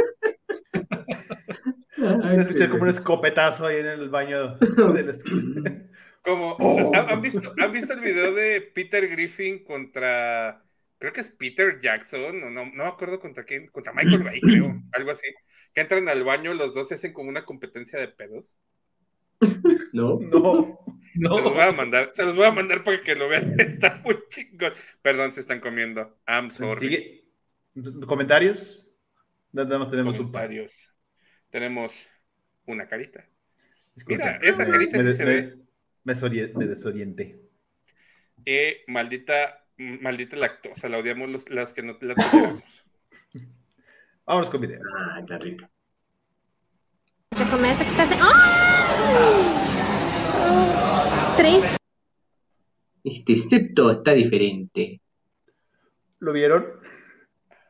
[2.24, 5.86] Ay, Se escucha qué como un escopetazo ahí en el baño de la escuela.
[6.22, 6.92] Como, Oh.
[6.94, 10.64] ¿han, visto, ¿han visto el video de Peter Griffin contra,
[10.98, 14.42] creo que es Peter Jackson, o no, no me acuerdo contra quién, contra Michael Bay,
[14.42, 15.28] creo, algo así,
[15.74, 18.54] que entran al baño, los dos se hacen como una competencia de pedos.
[19.94, 20.20] No.
[20.20, 20.80] No.
[21.14, 24.02] Se los voy a mandar, se los voy a mandar para que lo vean, está
[24.04, 24.74] muy chingón.
[25.02, 26.18] Perdón, se están comiendo.
[26.28, 26.90] I'm sorry.
[26.90, 27.26] Sigue.
[28.06, 28.94] ¿Comentarios?
[29.52, 30.50] Nada más tenemos un par.
[31.50, 32.08] Tenemos
[32.66, 33.26] una carita.
[34.08, 35.58] Mira, esa me- carita me, sí se me- ve.
[36.04, 37.40] me sorie- me desorienté.
[38.46, 42.64] Eh, maldita, maldita lactosa, la odiamos los, las que no la toleramos.
[44.26, 44.80] Vámonos con video.
[44.96, 45.66] Ah, qué rico.
[47.36, 48.18] Já começa que tá sem.
[48.22, 48.36] Ah!
[51.38, 51.78] Três
[53.04, 55.02] Este septo está diferente.
[56.20, 56.66] ¿Lo vieron?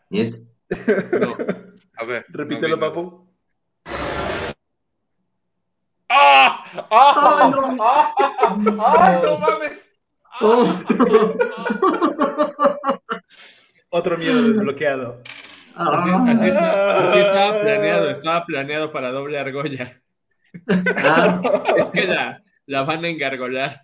[0.09, 0.35] ¿Niet?
[1.19, 1.35] No.
[1.97, 2.25] A ver.
[2.29, 2.93] Repítelo, no vi nada.
[2.93, 3.27] papu.
[6.73, 6.83] ¡Ah!
[6.91, 7.39] ¡Ah!
[7.41, 8.77] ¡Ah, no!
[8.83, 9.05] ¡Ah!
[9.05, 9.91] ¡Ay, no mames!
[10.41, 10.79] Oh.
[13.89, 15.21] Otro miedo desbloqueado.
[15.75, 16.25] Así, Ah.
[16.29, 20.01] así está- así estaba planeado, estaba planeado para doble argolla.
[21.03, 21.41] Ah,
[21.77, 23.81] Es que la, la van a engargolar.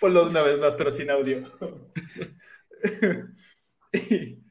[0.00, 1.50] Ponlo de una vez más, pero sin audio.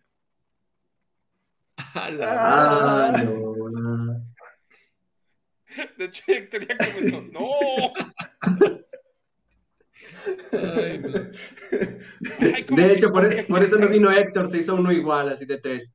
[2.05, 3.07] Ala.
[3.09, 4.25] ah, no.
[5.97, 7.49] De hecho, Héctor ya comentó, ¡no!
[10.51, 11.09] Ay, no.
[12.39, 14.91] Ay, De que- hecho, por, como que por eso no vino Héctor, se hizo uno
[14.91, 15.93] igual, así de tres.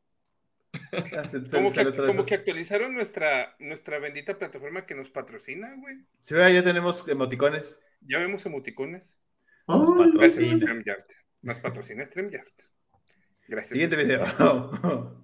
[1.50, 5.96] Como que, como que actualizaron nuestra, nuestra bendita plataforma que nos patrocina, güey.
[6.22, 7.80] Sí, ya tenemos emoticones.
[8.00, 9.18] Ya vemos emoticones.
[9.66, 10.04] Patrocina.
[10.14, 10.56] Gracias, Patrocina.
[10.56, 11.04] StreamYard.
[11.42, 12.46] Nos patrocina StreamYard.
[13.48, 13.70] Gracias.
[13.70, 14.36] Siguiente StreamYard.
[14.38, 15.23] video.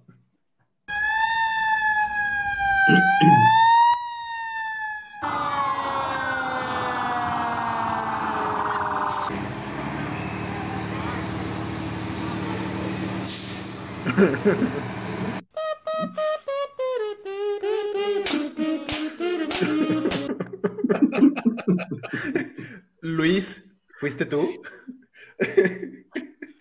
[23.01, 23.63] Luis,
[23.97, 24.61] ¿fuiste tú?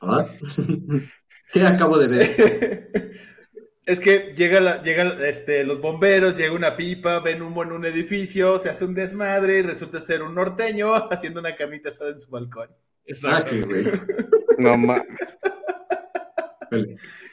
[0.02, 0.26] Ah.
[1.52, 3.12] ¿Qué acabo de ver?
[3.90, 7.84] Es que llega la, llegan este, los bomberos, llega una pipa, ven humo en un
[7.84, 12.20] edificio, se hace un desmadre y resulta ser un norteño haciendo una carnita asada en
[12.20, 12.70] su balcón.
[13.04, 13.50] Exacto.
[13.66, 13.90] güey.
[14.58, 15.02] No mames.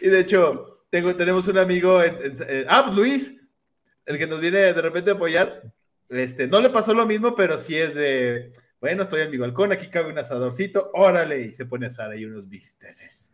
[0.02, 3.42] Y de hecho, tengo, tenemos un amigo, en- en- eh, ah, pues Luis,
[4.06, 5.64] el que nos viene de repente a apoyar.
[6.10, 9.72] Este, no le pasó lo mismo, pero sí es de, bueno, estoy en mi balcón,
[9.74, 13.27] aquí cabe un asadorcito, órale, y se pone a asar ahí unos bisteces.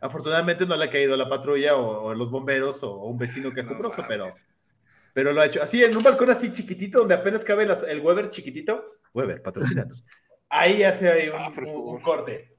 [0.00, 3.62] Afortunadamente no le ha caído la patrulla o, o los bomberos o un vecino que
[3.62, 4.28] No quejumbroso, pero,
[5.12, 5.60] pero lo ha hecho.
[5.62, 8.98] Así, en un balcón así chiquitito, donde apenas cabe las- el Weber chiquitito.
[9.12, 10.04] Weber, patrocinanos.
[10.48, 12.56] Ahí hace ahí un, Ah, un- corte.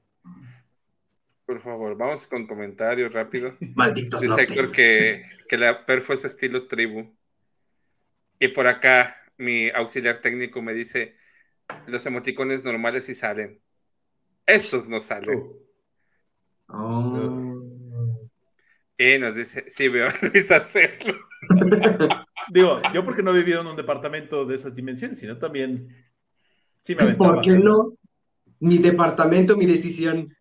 [1.46, 3.56] Por favor, vamos con comentarios rápido.
[3.74, 4.42] Malditos Dice.
[4.42, 7.12] Héctor que, que la perfo es estilo tribu.
[8.38, 11.16] Y por acá, mi auxiliar técnico me dice:
[11.86, 13.60] los emoticones normales sí salen.
[14.46, 15.42] Estos no salen.
[16.72, 17.60] Oh.
[18.96, 21.14] Y nos dice: sí, veo Luis hacerlo.
[22.52, 25.88] Digo, yo porque no he vivido en un departamento de esas dimensiones, sino también
[26.82, 27.34] sí me aventaba.
[27.34, 27.94] ¿Por qué no?
[28.58, 30.34] Mi departamento, mi decisión.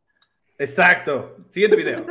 [0.58, 1.38] Exacto.
[1.50, 2.06] Siguiente video.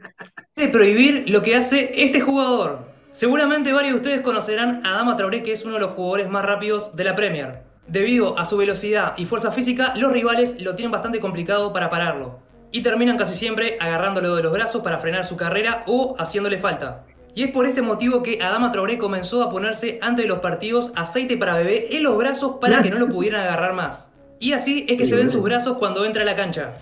[0.56, 2.92] de prohibir lo que hace este jugador.
[3.10, 6.44] Seguramente varios de ustedes conocerán a Adama Traoré, que es uno de los jugadores más
[6.44, 7.62] rápidos de la Premier.
[7.88, 12.47] Debido a su velocidad y fuerza física, los rivales lo tienen bastante complicado para pararlo.
[12.70, 17.04] Y terminan casi siempre agarrándolo de los brazos para frenar su carrera o haciéndole falta.
[17.34, 20.92] Y es por este motivo que Adama Traoré comenzó a ponerse antes de los partidos
[20.96, 24.10] aceite para bebé en los brazos para que no lo pudieran agarrar más.
[24.40, 26.74] Y así es que se ven sus brazos cuando entra a la cancha.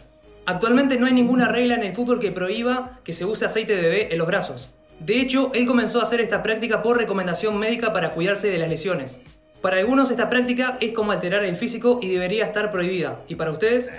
[0.47, 3.83] Actualmente no hay ninguna regla en el fútbol que prohíba que se use aceite de
[3.83, 4.71] bebé en los brazos.
[5.01, 8.69] De hecho, él comenzó a hacer esta práctica por recomendación médica para cuidarse de las
[8.69, 9.21] lesiones.
[9.61, 13.21] Para algunos esta práctica es como alterar el físico y debería estar prohibida.
[13.29, 13.93] ¿Y para ustedes?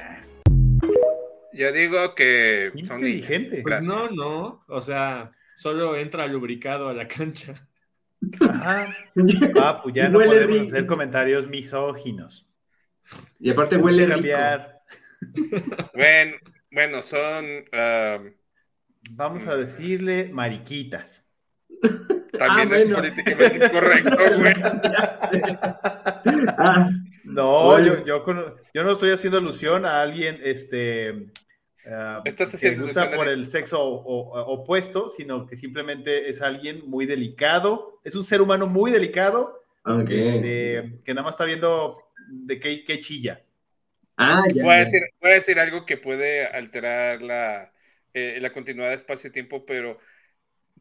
[1.57, 3.49] Yo digo que son Inteligente.
[3.49, 3.63] niñas.
[3.63, 4.63] Pues no, no.
[4.67, 7.67] O sea, solo entra lubricado a la cancha.
[8.41, 8.95] Ajá.
[9.53, 10.67] Papu, ya no Huele podemos rico.
[10.67, 12.47] hacer comentarios misóginos.
[13.39, 14.15] Y aparte huele que rico.
[14.15, 14.81] cambiar.
[15.93, 16.35] Bueno,
[16.71, 17.45] bueno, son.
[17.73, 18.19] ah,
[19.11, 21.25] Vamos a decirle mariquitas.
[22.37, 22.95] también Ah, es bueno.
[22.97, 24.53] políticamente incorrecto, güey.
[26.57, 26.89] Ah,
[27.23, 31.27] No, yo, yo, cono- yo no estoy haciendo alusión a alguien este,
[31.91, 34.01] ah, Estás que haciendo gusta alusión a- por el sexo o-
[34.33, 39.61] o- opuesto, sino que simplemente es alguien muy delicado, es un ser humano muy delicado,
[39.85, 40.11] ok.
[40.11, 41.97] este, que nada más está viendo
[42.29, 43.43] de qué, qué chilla.
[44.17, 44.63] Ah, ya.
[44.63, 44.79] Voy a ya.
[44.79, 47.73] decir, voy a decir algo que puede alterar la,
[48.13, 49.99] eh, la continuidad de espacio-tiempo, pero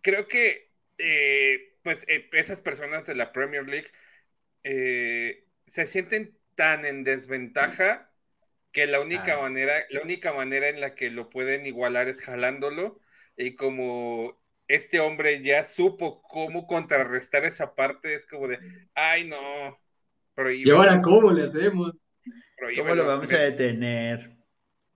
[0.02, 3.88] creo que eh, pues eh, esas personas de la Premier League
[4.64, 8.10] eh, se sienten tan en desventaja
[8.76, 9.42] que la única Ah.
[9.42, 13.00] manera, la única manera en la que lo pueden igualar es jalándolo
[13.36, 18.58] y como este hombre ya supo cómo contrarrestar esa parte, es como de,
[18.94, 19.36] ay no,
[19.70, 19.74] ¿Y
[20.34, 21.92] prohíbelo, ahora cómo le hacemos?
[21.92, 22.94] ¿Cómo prohíbelo".
[22.96, 24.36] lo vamos a detener?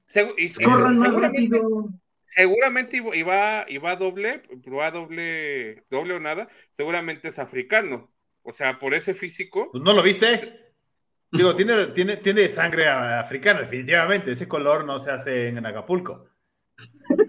[0.08, 1.88] Segu- y- y- ¡Corran más seguramente, rápido!
[2.24, 8.12] seguramente iba, iba, iba doble, iba doble, doble o nada, seguramente es africano.
[8.42, 10.69] O sea, por ese físico, Pues, ¿No lo viste?
[11.32, 14.32] Digo, tiene, tiene, tiene sangre africana, definitivamente.
[14.32, 16.28] Ese color no se hace en Acapulco.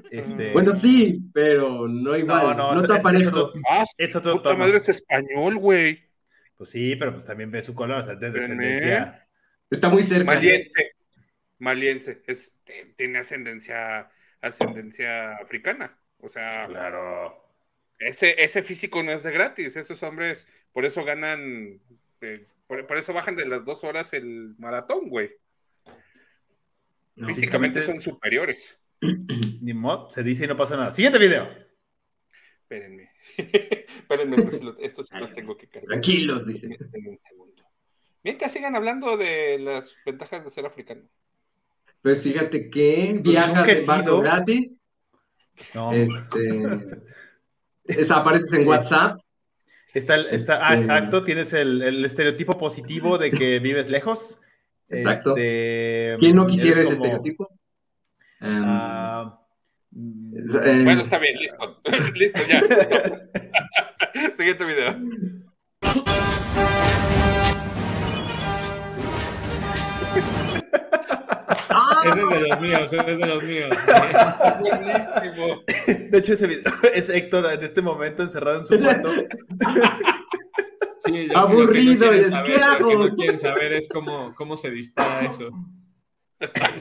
[0.09, 2.57] Este, Bueno, sí, pero no igual.
[2.57, 3.21] No, es- está es- parejo.
[3.23, 4.59] es otro- ah, es otro puta tono.
[4.59, 6.03] madre es español, güey.
[6.57, 8.39] Pues sí, pero pues también ve su color, o sea, de René.
[8.39, 9.27] descendencia.
[9.69, 10.25] Está muy cerca.
[10.33, 10.91] Maliense.
[11.59, 12.21] Maliense.
[12.27, 14.09] Es, eh, tiene ascendencia,
[14.41, 15.97] ascendencia africana.
[16.19, 17.35] O sea, Claro.
[17.99, 19.75] ese, ese físico no es de gratis.
[19.75, 21.79] Esos hombres, por eso ganan,
[22.21, 25.29] eh, por, por eso bajan de las dos horas el maratón, güey.
[27.15, 28.79] No, Físicamente físicamente- son superiores.
[29.61, 30.93] Ni modo, se dice y no pasa nada.
[30.93, 31.49] Siguiente video.
[32.61, 33.11] Espérenme.
[33.37, 35.89] Espérenme, esto sí lo- esto sí los tengo que cargar.
[35.89, 36.67] Tranquilos, dice.
[36.67, 37.63] Un segundo.
[38.23, 41.01] Mientras sigan hablando de las ventajas de ser africano.
[42.01, 44.71] Pues fíjate que viajas nunca he en barco gratis.
[45.75, 45.91] No.
[45.91, 46.63] Este,
[47.83, 49.19] es- apareces en WhatsApp.
[49.93, 54.39] Está, el- está, ah, Este- exacto, tienes el, el estereotipo positivo de que vives lejos.
[54.89, 55.31] Exacto.
[55.35, 57.49] Este, ¿Quién no quisiera ese como, estereotipo?
[58.41, 59.39] Em, ah,
[59.95, 61.81] em, Bueno, está bien, listo.
[62.15, 62.61] listo, ya.
[64.37, 64.95] Siguiente video.
[72.05, 73.69] Ese es de los míos, ese es de los míos.
[73.71, 75.63] Es buenísimo.
[76.09, 79.09] de hecho, ese video es Héctor en este momento encerrado en su cuarto.
[81.05, 82.93] Sí, Aburrido, que no y quieren es, saber, ¿qué lo que hago?
[83.05, 85.49] no quieren saber es cómo, cómo se dispara eso.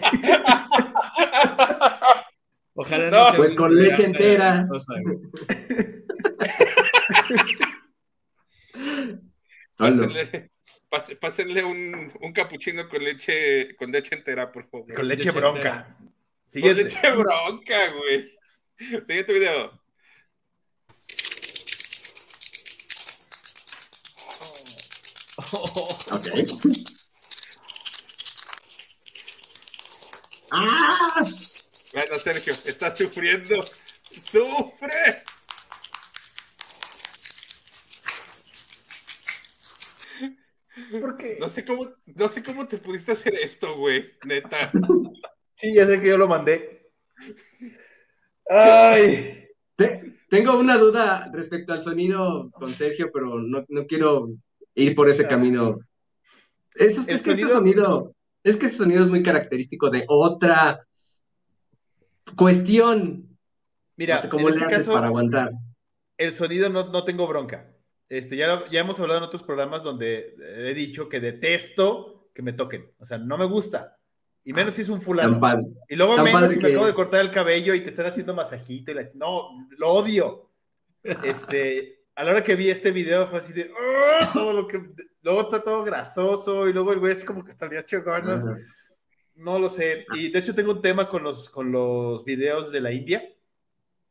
[2.74, 4.66] Ojalá no, No, pues con leche entera.
[4.68, 4.94] cosa.
[10.90, 14.92] Pase- pásenle un, un capuchino con leche, con leche entera, por favor.
[14.92, 15.96] Con leche Leche bronca.
[16.52, 18.38] Con leche bronca, güey.
[19.06, 19.80] Siguiente video.
[26.10, 26.28] Ok.
[30.52, 31.22] ¡Ah!
[31.92, 33.62] Bueno, Sergio, está sufriendo.
[34.10, 35.22] ¡Sufre!
[41.38, 44.72] No sé cómo, no sé cómo te pudiste hacer esto, güey, neta.
[45.56, 46.90] Sí, ya sé que yo lo mandé.
[48.48, 49.46] Ay.
[49.76, 54.30] Te- tengo una duda respecto al sonido con Sergio, pero no, no quiero
[54.74, 55.78] ir por ese camino.
[56.74, 60.86] Es, es que ese sonido- sonido, es que ese sonido es muy característico de otra
[62.36, 63.38] cuestión.
[63.96, 65.52] Mira, le este haces caso, para aguantar.
[66.16, 67.69] el sonido no, no tengo bronca.
[68.10, 70.34] Este, ya, ya hemos hablado en otros programas donde
[70.68, 72.92] he dicho que detesto que me toquen.
[72.98, 73.96] O sea, no me gusta.
[74.42, 75.38] Y menos si es un fulano.
[75.38, 75.66] Padre.
[75.88, 76.96] Y luego menos si me acabo de es.
[76.96, 78.90] cortar el cabello y te están haciendo masajito.
[78.90, 79.08] Y la...
[79.14, 80.50] No, lo odio.
[81.22, 83.70] Este, a la hora que vi este video fue así de
[84.20, 84.82] "Ah", todo lo que.
[85.22, 87.80] Luego está todo grasoso y luego el güey así como que estaría.
[87.80, 88.58] Ajá.
[89.36, 90.04] No lo sé.
[90.14, 93.22] Y de hecho tengo un tema con los, con los videos de la India,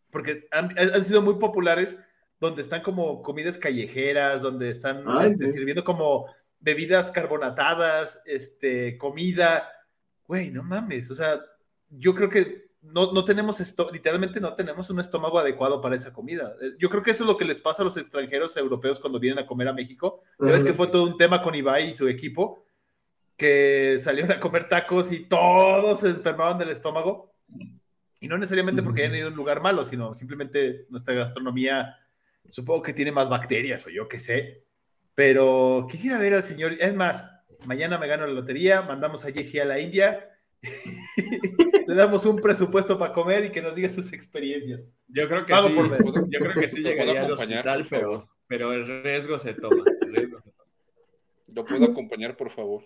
[0.09, 1.99] porque han, han sido muy populares
[2.39, 5.53] donde están como comidas callejeras, donde están este, sí.
[5.53, 6.27] sirviendo como
[6.59, 9.69] bebidas carbonatadas, este, comida.
[10.27, 11.11] Güey, no mames.
[11.11, 11.41] O sea,
[11.89, 16.13] yo creo que no, no tenemos esto, literalmente no tenemos un estómago adecuado para esa
[16.13, 16.55] comida.
[16.61, 19.19] Eh, Yo creo que eso es lo que les pasa a los extranjeros europeos cuando
[19.19, 20.23] vienen a comer a México.
[20.39, 22.63] Sabes que fue todo un tema con Ibai y su equipo,
[23.35, 27.33] que salieron a comer tacos y todos se enfermaban del estómago.
[28.21, 31.97] Y no necesariamente porque hayan ido a un lugar malo, sino simplemente nuestra gastronomía,
[32.49, 34.63] supongo que tiene más bacterias o yo qué sé.
[35.15, 37.29] Pero quisiera ver al señor, es más,
[37.65, 40.29] mañana me gano la lotería, mandamos a JC a la India,
[41.87, 44.85] le damos un presupuesto para comer y que nos diga sus experiencias.
[45.07, 45.99] Yo creo que Pago sí, por ver.
[46.29, 48.27] yo creo que sí ¿Lo puedo llegaría al acompañar, hospital, por pero, favor?
[48.47, 49.83] pero el riesgo se toma.
[50.01, 50.69] el riesgo se toma.
[51.47, 52.83] ¿Lo puedo acompañar, por favor?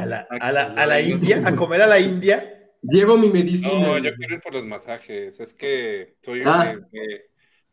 [0.00, 2.70] A la, a la- a la India, a comer a la India.
[2.82, 3.80] Llevo mi medicina.
[3.86, 5.38] No, yo quiero ir por los masajes.
[5.40, 6.74] Es que soy Ah.
[6.92, 7.22] me-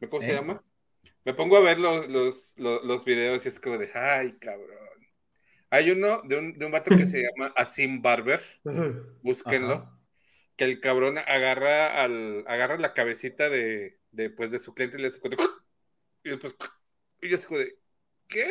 [0.07, 0.33] ¿cómo se ¿Eh?
[0.33, 0.63] llama?
[1.25, 4.77] Me pongo a ver los, los, los, los videos y es como de, ay, cabrón.
[5.69, 8.41] Hay uno de un, de un vato que se llama Asim Barber,
[9.21, 9.99] búsquenlo, Ajá.
[10.55, 15.01] que el cabrón agarra al, agarra la cabecita de, de, pues, de su cliente y
[15.01, 15.19] le hace
[16.23, 16.55] y después,
[17.21, 17.77] y yo como de,
[18.27, 18.45] ¿qué?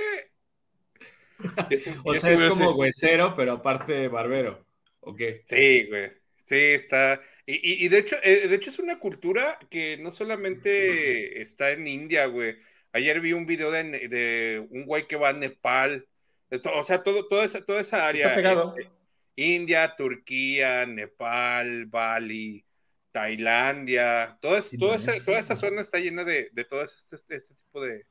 [2.04, 4.66] O sea, es como así, huesero, pero aparte barbero.
[5.00, 5.42] ¿O qué?
[5.42, 6.12] Sí, güey.
[6.48, 7.20] Sí, está.
[7.44, 11.72] Y, y- y de hecho, eh, de hecho es una cultura que no solamente está
[11.72, 12.56] en India, güey.
[12.92, 16.06] Ayer vi un video de, un güey que va a Nepal.
[16.48, 18.34] Esto- O sea, todo, toda, esa, toda esa área.
[18.34, 18.74] pegado.
[18.78, 18.90] este,
[19.36, 22.64] India, Turquía, Nepal, Bali,
[23.12, 24.38] Tailandia.
[24.40, 27.54] Toda, es- toda, esa, toda esa zona está llena de, de todo este, este- este
[27.56, 28.06] tipo de,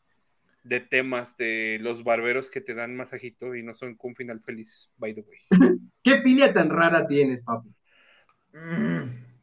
[0.63, 4.91] de temas de los barberos que te dan masajito y no son con final feliz,
[4.97, 5.39] by the way.
[6.03, 7.69] ¿Qué filia tan rara tienes, papi?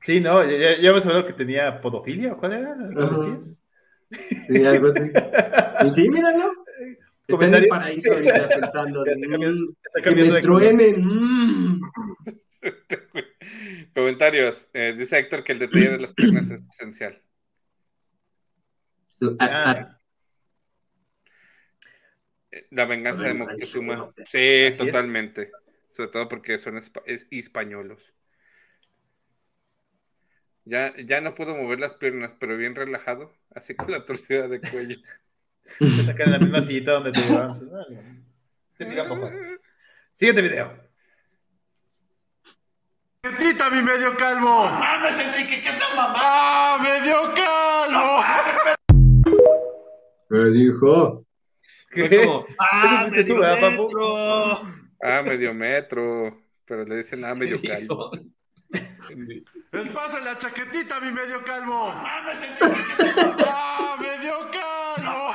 [0.02, 2.74] Sí, no, ya, ya, ya hemos hablado que tenía podofilia, ¿o ¿cuál era?
[2.74, 3.62] ¿De los pies?
[4.46, 5.10] Sí, algo así.
[5.86, 6.52] Y sí, míralo.
[7.26, 9.04] Está en el paraíso ahorita pensando.
[9.06, 10.60] Ya está cambiando- "Mm, está que cambiando me de color.
[10.60, 11.06] truenen.
[11.06, 11.80] mm".
[13.94, 14.68] Comentarios.
[14.74, 17.22] Eh, dice Héctor que el detalle de las piernas es esencial.
[19.06, 20.00] Su- a- a- Ah,
[22.50, 23.34] Eh, La venganza de.
[23.34, 24.12] Moctezuma.
[24.26, 24.76] Sí, es.
[24.76, 25.50] totalmente.
[25.88, 28.14] Sobre todo porque son espa- es hispañolos.
[30.66, 34.60] Ya, ya no puedo mover las piernas, pero bien relajado, así con la torcida de
[34.60, 34.96] cuello.
[35.78, 38.24] te sacan en la misma sillita donde te llevaban.
[38.78, 39.58] Te afuera.
[40.14, 40.72] Siguiente video.
[43.38, 44.66] ¡Tita, mi medio calvo!
[44.66, 46.14] ¡Mames, Enrique, que esa mamá!
[46.16, 48.22] ¡Ah, medio calvo!
[50.28, 51.26] ¿Qué dijo?
[51.90, 52.06] ¿Qué?
[52.06, 53.84] Ese ¡ah, fuiste medio tú, ¿verdad, papu?
[53.84, 54.52] metro!
[55.02, 56.42] Ah, medio metro.
[56.64, 58.10] Pero le dicen, ah, medio calvo.
[59.72, 61.40] ¡El paso en la chaquetita, mi medio!
[61.46, 62.64] ¡Mames, que
[63.04, 63.36] esa mamá!
[63.46, 65.34] ¡Ah, medio calvo!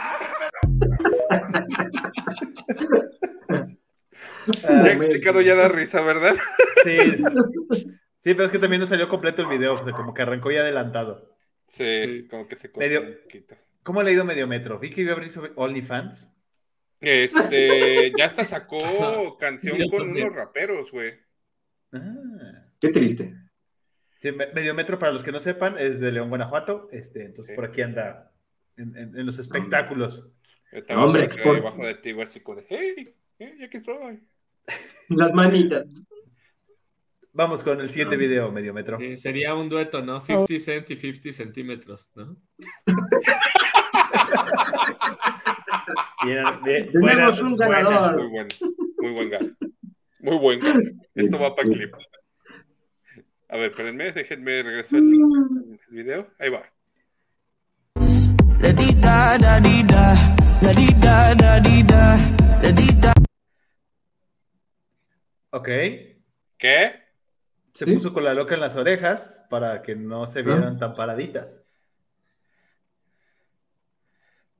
[4.63, 6.35] Ya explicado, ya da risa, ¿verdad?
[6.83, 6.97] Sí.
[8.17, 10.51] Sí, pero es que también no salió completo el video, o sea, como que arrancó
[10.51, 11.35] ya adelantado.
[11.67, 13.55] Sí, como que se cortó Medio- un poquito.
[13.83, 14.77] ¿Cómo ha leído medio metro?
[14.79, 16.33] Vi que iba a abrir sobre OnlyFans.
[16.99, 18.77] Este, ya hasta sacó
[19.39, 21.13] canción con unos raperos, güey.
[21.93, 22.65] Ah.
[22.79, 23.33] Qué triste.
[24.21, 26.87] Sí, me- medio metro, para los que no sepan, es de León, Guanajuato.
[26.91, 27.55] Este, entonces Sí.
[27.55, 28.31] por aquí anda
[28.77, 30.31] en, en- en los espectáculos.
[30.71, 31.27] Estaba Hombre,
[31.59, 32.13] abajo de ti,
[32.43, 34.21] como de, hey, eh, ya que estoy.
[35.09, 35.85] Las manitas.
[37.31, 38.97] Vamos con el siguiente video, medio metro.
[38.99, 40.19] Sí, sería un dueto, ¿no?
[40.21, 42.35] 50 cent y 50 centímetros, ¿no?
[46.23, 47.75] Bien, bien, Tenemos buena, un buena.
[47.83, 48.15] ganador.
[48.21, 48.47] Muy buen,
[48.99, 49.41] muy buen gag.
[50.19, 50.75] Muy buen gag.
[51.15, 51.93] Esto va para clip.
[53.49, 56.27] A ver, espérenme, déjenme regresar el el video.
[56.37, 56.61] Ahí va.
[65.51, 65.67] Ok.
[66.57, 66.91] ¿Qué?
[67.73, 67.93] Se ¿Sí?
[67.93, 71.59] puso con la loca en las orejas para que no se vieran tan paraditas.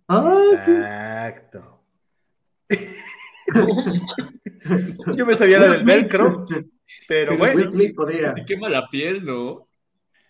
[0.07, 1.83] Ah, Exacto.
[5.15, 6.45] Yo me sabía la del velcro,
[7.07, 7.65] pero bueno.
[7.65, 8.33] Smith podría.
[8.33, 9.67] Te quema la piel, ¿no?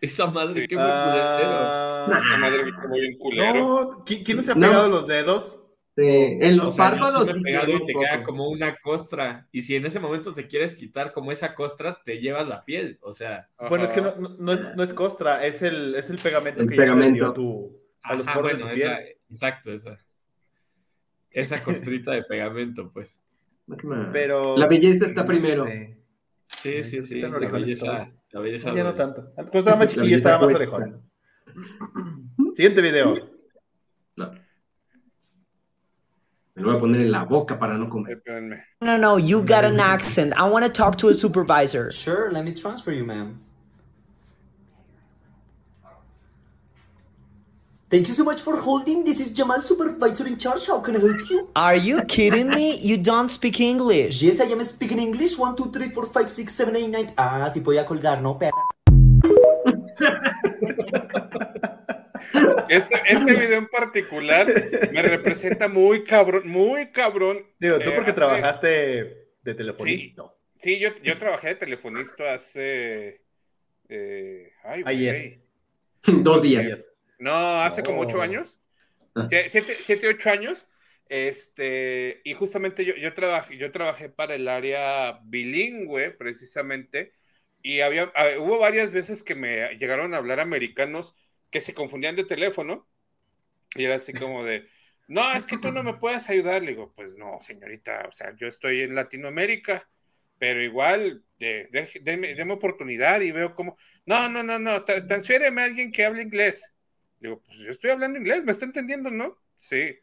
[0.01, 0.67] Esa madre, Sí.
[0.67, 0.89] qué culero.
[0.89, 3.53] Ah, Esa madre que como bien culero.
[3.59, 4.67] no, ¿qui- ¿quién no se ha No.
[4.67, 5.63] pegado los dedos?
[5.97, 7.29] Sí, en los O sea, párpados.
[7.43, 8.05] pegado y te poco.
[8.05, 9.47] queda como una costra.
[9.51, 12.97] Y si en ese momento te quieres quitar como esa costra, te llevas la piel.
[13.01, 16.63] O sea, Bueno, es que no, es, no es costra, es el, es el pegamento
[16.63, 17.13] El que ya pegamento.
[17.15, 18.87] dio a, tu, a los ajá, bueno, de tu piel.
[18.87, 19.97] esa, exacto, esa.
[21.31, 23.17] Esa costrita de pegamento, pues.
[24.13, 24.57] Pero.
[24.57, 25.65] La belleza está no primero.
[25.65, 25.98] sé.
[26.57, 27.21] Sí, sí, sí.
[27.21, 28.73] La orejón belleza, la belleza.
[28.73, 29.31] Ya no tanto.
[29.35, 31.09] Cuando estaba más chiquillo estaba más orejón.
[32.53, 33.15] Siguiente video.
[36.55, 38.17] Me lo voy a poner en la boca para no comer.
[38.17, 38.65] Espérenme.
[38.81, 40.33] No, no, you got an accent.
[40.37, 41.89] I want to talk to a supervisor.
[41.91, 43.39] Sure, let me transfer you, ma'am.
[47.89, 49.03] Thank you so much for holding.
[49.03, 50.67] This is Jamal, supervisor in charge.
[50.67, 51.49] How can I help you?
[51.55, 52.77] Are you kidding me?
[52.77, 54.21] You don't speak English.
[54.21, 55.37] Yes, I am speaking English.
[55.39, 57.11] One, two, three, four, five, six, seven, eight, nine.
[57.17, 58.51] Ah, sí podía colgar, ¿no, perra?
[62.69, 64.45] Este, este video en particular
[64.93, 67.37] me representa muy cabrón, muy cabrón.
[67.59, 68.67] Digo, tú Eh, porque hace- trabajaste
[69.41, 70.23] de telefonista.
[70.53, 73.21] Sí, yo, yo trabajé de telefonista hace.
[73.89, 74.83] eh, ay.
[74.85, 75.39] Ayer.
[76.05, 76.88] Dos días.
[77.19, 78.59] No, hace como ocho años.
[79.23, 80.67] Sie- Siete, siete, ocho años.
[81.09, 87.13] Este, y justamente yo, yo, trabajé, yo trabajé para el área bilingüe, precisamente,
[87.63, 91.15] y había, ah, hubo varias veces que me llegaron a hablar americanos
[91.51, 92.87] que se confundían de teléfono,
[93.75, 94.67] y era así como de,
[95.07, 96.61] no, es que tú no me puedes ayudar.
[96.63, 99.89] Le digo, pues no, señorita, o sea, yo estoy en Latinoamérica,
[100.37, 105.05] pero igual, de, de- deme, deme oportunidad y veo cómo, no, no, no, no, tra-
[105.07, 106.73] transfiéreme a alguien que hable inglés.
[107.19, 109.37] Le digo, pues yo estoy hablando inglés, ¿me está entendiendo, no?
[109.55, 109.97] Sí.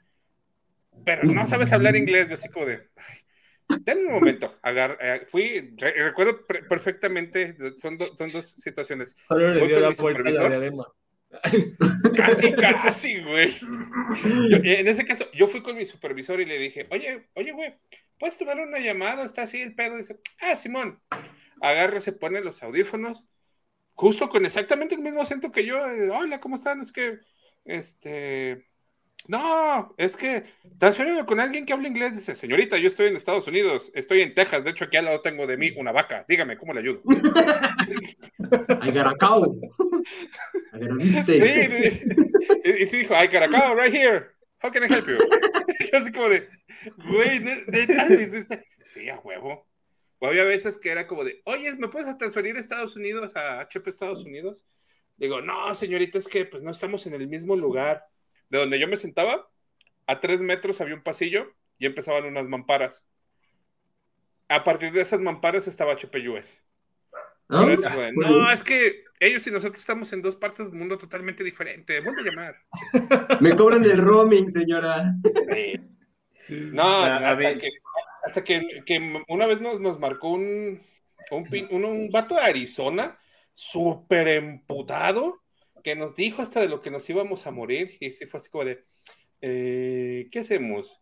[1.05, 5.27] Pero no sabes hablar inglés, yo así como de, ay, denme un momento, agar, eh,
[5.29, 9.17] fui, re- recuerdo pre- perfectamente, son, do- son dos situaciones.
[9.29, 10.87] Solo le dio la mi vuelta a la diadema.
[12.17, 13.51] Casi, casi, güey.
[14.49, 17.75] Yo- en ese caso, yo fui con mi supervisor y le dije, oye, oye, güey,
[18.19, 19.25] ¿puedes tomar una llamada?
[19.25, 19.97] Está así el pedo.
[19.97, 21.01] Dice, ah, Simón.
[21.61, 23.25] Agarra, se pone los audífonos,
[23.97, 25.77] justo con exactamente el mismo acento que yo.
[25.91, 26.81] eh, Hola, ¿cómo están?
[26.81, 27.19] Es que,
[27.65, 28.65] este,
[29.27, 30.45] no, es que
[30.79, 32.15] transfiéreme con alguien que hable inglés.
[32.15, 34.63] Dice, señorita, yo estoy en Estados Unidos, estoy en Texas.
[34.63, 36.25] De hecho, aquí al lado tengo de mí una vaca.
[36.29, 37.03] Dígame, ¿cómo le ayudo?
[38.83, 39.59] I got a cow.
[40.73, 42.01] I got a Sí.
[42.65, 44.27] Y, y sí dijo, ay, Caracao, right here.
[44.63, 45.19] How can I help you?
[45.93, 46.49] Yo así como de,
[47.09, 49.67] güey, de, de tal este- Sí, a huevo.
[50.19, 53.61] O había veces que era como de, oye, ¿me puedes transferir a Estados Unidos, a
[53.61, 54.65] HP Estados Unidos?
[55.17, 58.05] Digo, no, señorita, es que pues no estamos en el mismo lugar.
[58.49, 59.51] De donde yo me sentaba,
[60.07, 63.07] a tres metros había un pasillo y empezaban unas mamparas.
[64.49, 66.63] A partir de esas mamparas estaba HP US.
[67.49, 72.03] De, no, es que ellos y nosotros estamos en dos partes del mundo totalmente diferentes.
[72.03, 72.57] Vuelve a llamar.
[73.41, 75.15] Me cobran el roaming, señora.
[76.49, 77.59] No, Ah, a hasta, ver.
[77.59, 77.69] que,
[78.27, 80.81] hasta que, que una vez nos, nos marcó un,
[81.31, 83.19] un, pin- un, un vato de Arizona,
[83.53, 85.43] súper emputado,
[85.83, 87.97] que nos dijo hasta de lo que nos íbamos a morir.
[88.01, 88.85] Y sí fue así como de,
[89.41, 91.01] eh, ¿qué hacemos?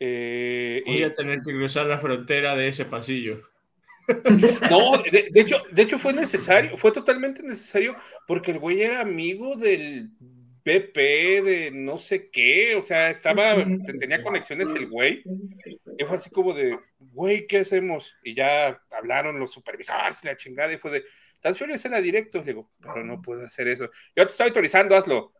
[0.00, 3.42] Eh, Voy y- a tener que cruzar la frontera de ese pasillo.
[4.68, 7.94] No, de, de hecho, de hecho fue necesario, fue totalmente necesario,
[8.26, 10.10] porque el güey era amigo del
[10.64, 15.22] BP de no sé qué, o sea, estaba, te- tenía conexiones el güey,
[15.98, 18.16] y fue así como de, güey, ¿qué hacemos?
[18.22, 21.04] Y ya hablaron los supervisores, la chingada, y fue de,
[21.40, 25.32] transfiéresela directo, le digo, pero no puedo hacer eso, yo te estoy autorizando, hazlo,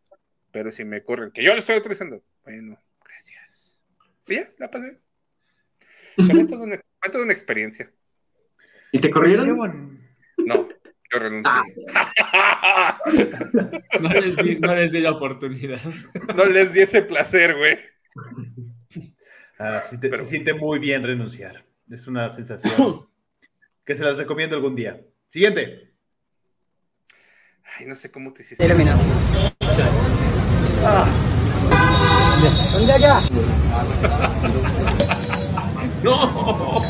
[0.50, 3.82] pero si me corren, que yo lo estoy autorizando, bueno, gracias.
[4.26, 4.98] Y ya, la pasé.
[6.16, 7.90] Pero es toda una, fue toda una experiencia.
[8.92, 9.48] ¿Y te corrieron?
[10.36, 10.68] No,
[11.11, 11.53] yo renuncié.
[14.00, 15.80] No les di, no les di la oportunidad.
[16.34, 17.78] No les di ese placer, güey.
[19.65, 21.65] Ah, sí te- Se siente muy bien renunciar.
[21.89, 23.07] Es una sensación
[23.85, 25.01] que se las recomiendo algún día.
[25.29, 25.93] Siguiente.
[27.79, 28.67] Ay, no sé cómo te hiciste.
[36.03, 36.83] ¡No!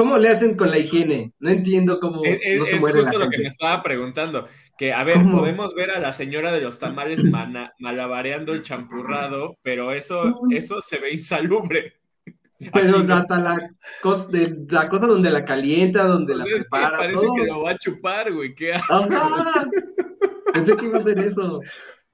[0.00, 1.32] ¿Cómo le hacen con la higiene?
[1.40, 3.82] No entiendo cómo Es, es- no se es muere la justo lo que me estaba
[3.82, 4.48] preguntando.
[4.78, 5.38] Que, a ver, ¿Cómo?
[5.40, 10.80] podemos ver a la señora de los tamales mana- malabareando el champurrado, pero eso, eso
[10.80, 11.94] se ve insalubre.
[12.74, 13.14] Pero Aquí no.
[13.14, 13.56] hasta la
[14.02, 17.34] cosa, de, la cosa donde la calienta, donde la que prepara, parece todo.
[17.34, 18.54] que lo va a chupar, güey.
[18.54, 18.84] ¿Qué hace?
[19.14, 19.66] Ajá.
[20.52, 21.60] Pensé que iba a hacer eso.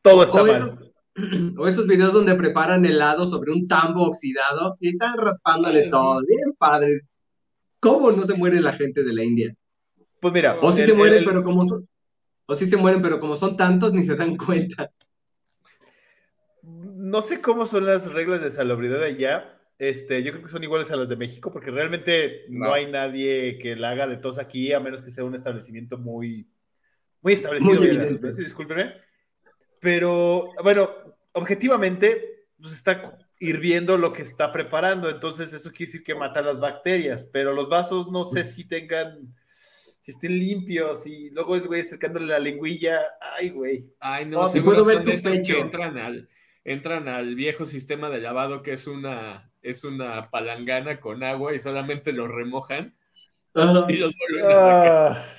[0.02, 0.62] Todo está o mal.
[0.62, 0.78] Esos,
[1.58, 6.20] o esos videos donde preparan helado sobre un tambo oxidado y están raspándole todo.
[6.26, 7.00] Bien padre.
[7.88, 9.54] ¿Cómo no se muere la gente de la India?
[10.20, 11.88] Pues mira, O sí el- se mueren, el- pero como son,
[12.46, 14.90] o sí se mueren, pero como son tantos, ni se dan cuenta.
[16.62, 19.52] no sé cómo son las reglas de salubridad allá.
[19.78, 22.72] Este, yo creo que son iguales a las de México, porque realmente no, No.
[22.74, 26.48] hay nadie que la haga de tos aquí, a menos que sea un establecimiento muy,
[27.22, 27.80] muy establecido.
[27.80, 28.92] Muy.
[29.80, 30.90] Pero, bueno,
[31.32, 36.60] objetivamente, pues está hirviendo lo que está preparando, entonces eso quiere decir que mata las
[36.60, 39.34] bacterias, pero los vasos no sé si tengan,
[40.00, 43.86] si estén limpios, y luego el güey acercándole la lengüilla, ay, güey.
[44.00, 45.54] Ay, no, No, seguro puedo ver son tu de esos pecho.
[45.54, 46.28] que entran al,
[46.64, 51.58] entran al viejo sistema de lavado que es una, es una palangana con agua y
[51.58, 52.96] solamente los remojan
[53.88, 55.35] y los vuelven a sacar.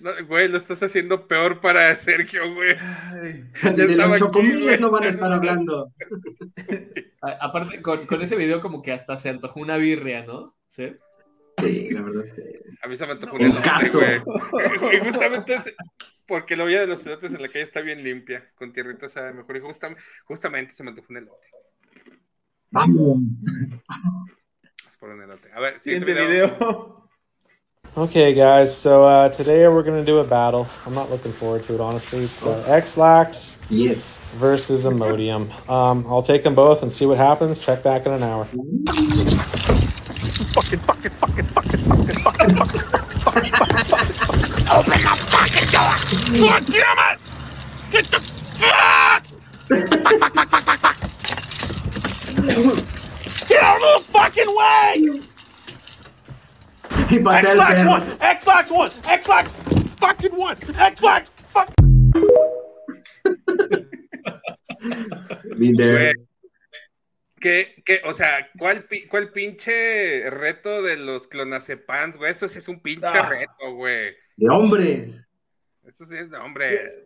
[0.00, 2.76] No, güey, lo estás haciendo peor para Sergio, güey.
[2.78, 3.44] ay.
[3.62, 5.92] Ya De estaba los chocomiles no van a estar hablando.
[7.22, 10.56] A- Aparte, con, con ese video como que hasta se antojó una birria, ¿no?
[10.68, 10.94] ¿Sí?
[11.60, 12.24] Sí, la verdad.
[12.34, 12.42] sí.
[12.82, 14.96] A mí se me antojó Un un elote, güey.
[14.96, 15.74] Y justamente es-
[16.26, 19.32] porque la olla de los elotes en la calle está bien limpia, con tierrita sabe
[19.34, 19.56] mejor.
[19.56, 21.46] Y justam- justamente se me antojó un elote.
[22.70, 23.18] Vamos.
[23.88, 25.50] Vamos por un elote.
[25.52, 26.46] A ver, siguiente Siguiente video.
[26.58, 27.03] video.
[27.96, 28.76] Okay, guys.
[28.76, 30.66] So uh, today we're gonna do a battle.
[30.84, 32.24] I'm not looking forward to it, honestly.
[32.24, 33.94] It's uh, Xlax yeah.
[34.34, 35.48] versus Imodium.
[35.70, 37.60] Um, I'll take them both and see what happens.
[37.60, 38.46] Check back in an hour.
[38.46, 38.84] Fucking,
[40.80, 42.56] fucking, fucking, fucking, fucking, fucking, fucking,
[43.22, 43.84] fucking, fucking,
[44.74, 45.94] Open the fucking door!
[46.48, 47.18] God damn it!
[47.92, 48.18] Get the
[48.58, 49.22] fuck!
[49.68, 50.98] Fuck, fuck, fuck, fuck, fuck, fuck!
[53.48, 55.20] Get out of the fucking way!
[57.10, 57.50] Y el perro.
[58.20, 58.90] X-Lax one!
[59.14, 59.54] X-Lax
[59.98, 60.56] fucking one!
[60.88, 61.68] X-Lax fuck!
[67.40, 72.30] ¿Qué, qué, o sea, ¿cuál, pi- ¿cuál pinche reto de los clonazepams, güey?
[72.32, 73.28] Eso sí es un pinche Ah.
[73.28, 74.14] reto, güey.
[74.36, 75.28] De hombres.
[75.84, 77.00] Eso sí es de hombres.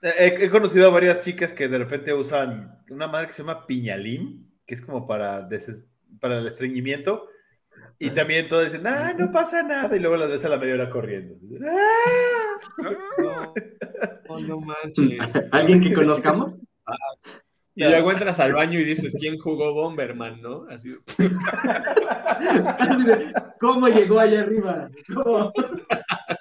[0.00, 3.66] He, he conocido a varias chicas que de repente usan una madre que se llama
[3.66, 5.86] piñalín, que es como para, deses-
[6.20, 7.28] para el estreñimiento.
[8.02, 9.96] Y también todos dicen, ah, no pasa nada.
[9.96, 11.36] Y luego las ves a la media hora corriendo.
[11.64, 13.54] ¡Ah!
[14.28, 15.20] Oh, no manches.
[15.52, 16.54] ¿Alguien que conozcamos?
[17.74, 20.66] Y luego entras al baño y dices, ¿quién jugó Bomberman, no?
[20.68, 20.94] Así.
[23.60, 24.90] ¿Cómo llegó allá arriba?
[25.14, 25.50] ¿Cómo?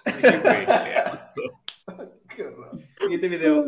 [0.04, 1.64] Sí, güey, qué asco.
[2.36, 2.78] Qué horror.
[3.00, 3.66] Siguiente video.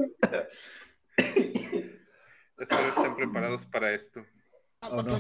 [2.57, 4.25] Espero estén preparados para esto.
[4.91, 5.17] Oh, no.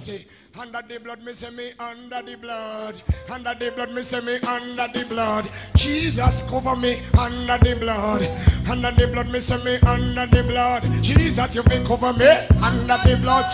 [0.59, 3.01] Under the blood, me say me under the blood.
[3.31, 5.49] Under the blood, me say me under the blood.
[5.75, 8.29] Jesus cover me under the blood.
[8.69, 10.83] Under the blood, me say me under the blood.
[11.01, 12.27] Jesus, you will cover me
[12.61, 13.53] under the blood.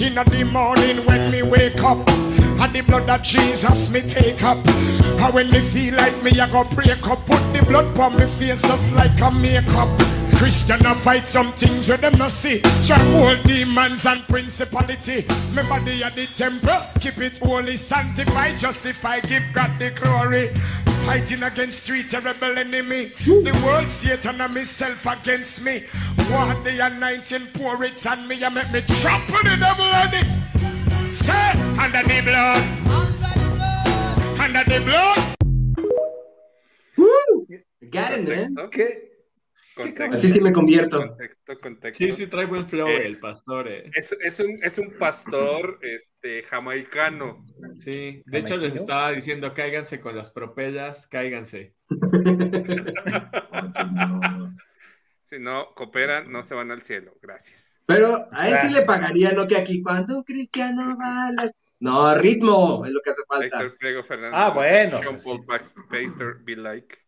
[0.00, 2.06] In the morning when me wake up.
[2.08, 4.58] And the blood that Jesus me take up.
[4.66, 7.24] And when me feel like me, I go break up.
[7.26, 9.88] Put the blood on me face just like a makeup.
[10.36, 12.60] Christian I fight some things with them not see.
[12.80, 15.26] Stronghold demons and principality.
[15.52, 20.52] My body at the temple, keep it holy, sanctify, justify, give God the glory.
[21.06, 23.12] Fighting against three terrible enemy.
[23.24, 25.84] The world, Satan and myself against me.
[26.30, 30.26] One the anointing, pour it on me and make me trample the devil on it.
[31.12, 32.62] Say, under the blood.
[34.40, 35.34] Under the blood.
[36.96, 37.46] Woo!
[37.90, 38.54] Got it, man.
[38.54, 39.13] ¿Contexto?
[40.12, 40.98] Así sí me convierto.
[40.98, 42.04] Contexto, contexto.
[42.04, 43.90] Sí, sí trae buen flow Eh, el pastor, eh.
[43.94, 47.44] Es, es un, es un pastor este, jamaicano.
[47.80, 51.74] Sí, de hecho les estaba diciendo, cáiganse con las propelas, cáiganse.
[55.24, 57.16] Si no cooperan, no se van al cielo.
[57.22, 57.80] Gracias.
[57.86, 61.52] Pero a él sí le pagaría, no que aquí, cuando un cristiano va a la...
[61.80, 63.46] No, ritmo es lo que hace falta.
[63.46, 64.34] Héctor Priego Fernández.
[64.34, 66.98] Ah, bueno, Sean Paul Baster, be like.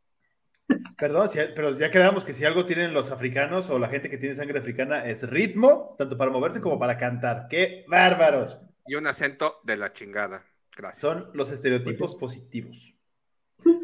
[0.99, 4.19] Perdón, si- pero ya quedamos que si algo tienen los africanos o la gente que
[4.19, 7.47] tiene sangre africana es ritmo, tanto para moverse como para cantar.
[7.49, 8.61] ¡Qué bárbaros!
[8.87, 10.45] Y un acento de la chingada.
[10.77, 11.01] Gracias.
[11.01, 12.95] Son los estereotipos positivos.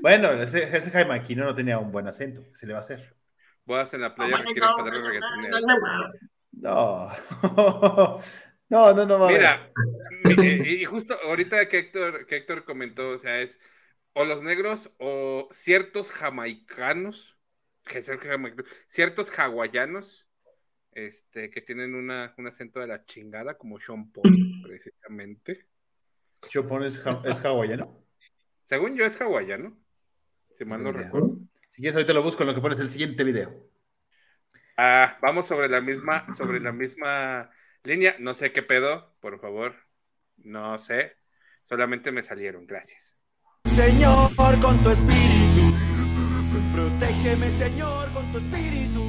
[0.02, 2.42] Bueno, ese, ese Jaime Aquino no tenía un buen acento.
[2.44, 3.14] ¿Qué se le va a hacer?
[3.64, 5.58] Bodas en la playa requieren padre reggaetonero.
[6.52, 7.10] No.
[8.68, 9.70] No, no, no va a Mira,
[10.24, 13.60] mi- eh, y justo ahorita que Héctor, que Héctor comentó, o sea, es
[14.14, 17.36] o los negros o ciertos jamaicanos,
[17.84, 20.26] que ser jamaicanos, ciertos hawaianos,
[20.92, 25.66] este, que tienen una, un acento de la chingada, como Sean Paul, precisamente.
[26.50, 28.04] Sean Paul es, es hawaiano.
[28.62, 29.76] Según yo es hawaiano,
[30.52, 31.38] si mal no recuerdo.
[31.68, 33.70] Si quieres, ahorita lo busco en lo que pones el siguiente video.
[34.76, 37.50] Ah, vamos sobre la misma, sobre la misma
[37.82, 38.14] línea.
[38.18, 39.74] No sé qué pedo, por favor.
[40.36, 41.16] No sé.
[41.62, 43.16] Solamente me salieron, gracias.
[43.64, 45.72] Señor, con tu espíritu.
[46.74, 49.02] Protégeme, Señor, con tu espíritu.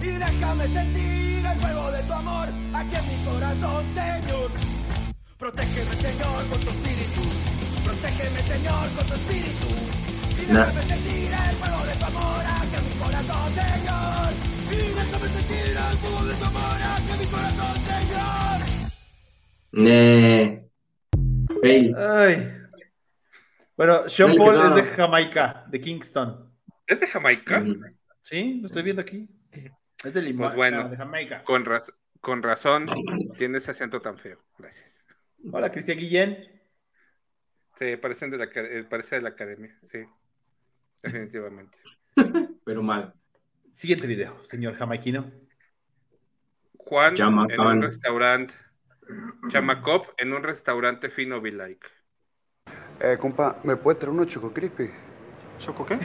[0.00, 4.50] Y déjame sentir el fuego de tu amor aquí en mi corazón, Señor.
[5.38, 7.22] Protégeme, Señor, con tu espíritu.
[7.84, 9.68] Protégeme, Señor, con tu espíritu.
[10.40, 14.30] Y déjame sentir el fuego de tu amor aquí en mi corazón, Señor.
[14.70, 18.58] Y déjame sentir el fuego de tu amor aquí en mi corazón, Señor.
[19.72, 20.70] Nee.
[21.96, 22.59] Ay.
[23.80, 24.68] Bueno, Sean Paul no.
[24.68, 26.54] es de Jamaica, de Kingston.
[26.86, 27.64] ¿Es de Jamaica?
[28.20, 29.26] Sí, lo estoy viendo aquí.
[30.04, 30.48] Es de Limón.
[30.48, 31.42] Pues bueno, de Jamaica.
[31.44, 32.90] con, raz- con razón
[33.38, 34.44] tiene ese acento tan feo.
[34.58, 35.06] Gracias.
[35.50, 36.60] Hola, Cristian Guillén.
[37.74, 40.04] Sí, parecen de la, eh, parece de la academia, sí.
[41.02, 41.78] Definitivamente.
[42.66, 43.14] Pero mal.
[43.70, 45.32] Siguiente video, señor jamaiquino.
[46.76, 47.60] Juan en Chamacán.
[47.66, 48.54] un restaurante.
[49.50, 51.86] Chamacop en un restaurante fino be like.
[53.00, 54.90] Eh, compa, ¿me puede traer uno Choco Crispy?
[55.58, 55.98] ¿Choco qué?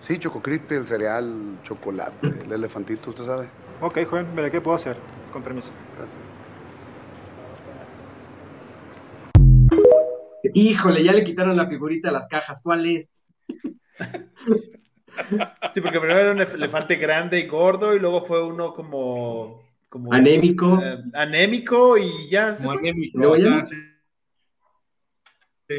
[0.00, 3.48] Sí, Choco Crispy, el cereal, chocolate, el elefantito, usted sabe.
[3.80, 4.96] Ok, joven, veré qué puedo hacer.
[5.32, 5.70] Con permiso.
[10.54, 12.60] Híjole, ya le quitaron la figurita a las cajas.
[12.62, 13.22] ¿Cuál es?
[15.72, 19.62] Sí, porque primero era un elef- elefante grande y gordo y luego fue uno como...
[19.88, 20.78] como Anémico.
[20.82, 22.92] eh, anémico y ya se fue.
[23.14, 23.62] Luego ya-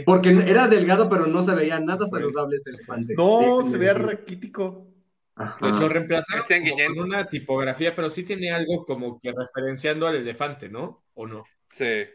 [0.06, 3.14] Porque era delgado, pero no se veía nada saludable ese elefante.
[3.16, 4.88] No, se veía raquítico.
[5.36, 5.70] Ajá.
[5.70, 6.96] Lo reemplazaron Cristian como Guillén.
[6.96, 11.04] con una tipografía, pero sí tiene algo como que referenciando al elefante, ¿no?
[11.14, 11.44] ¿O no?
[11.70, 12.06] Sí.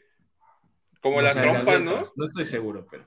[1.01, 2.05] Como No la trompa, ¿no?
[2.17, 3.07] No estoy seguro, pero.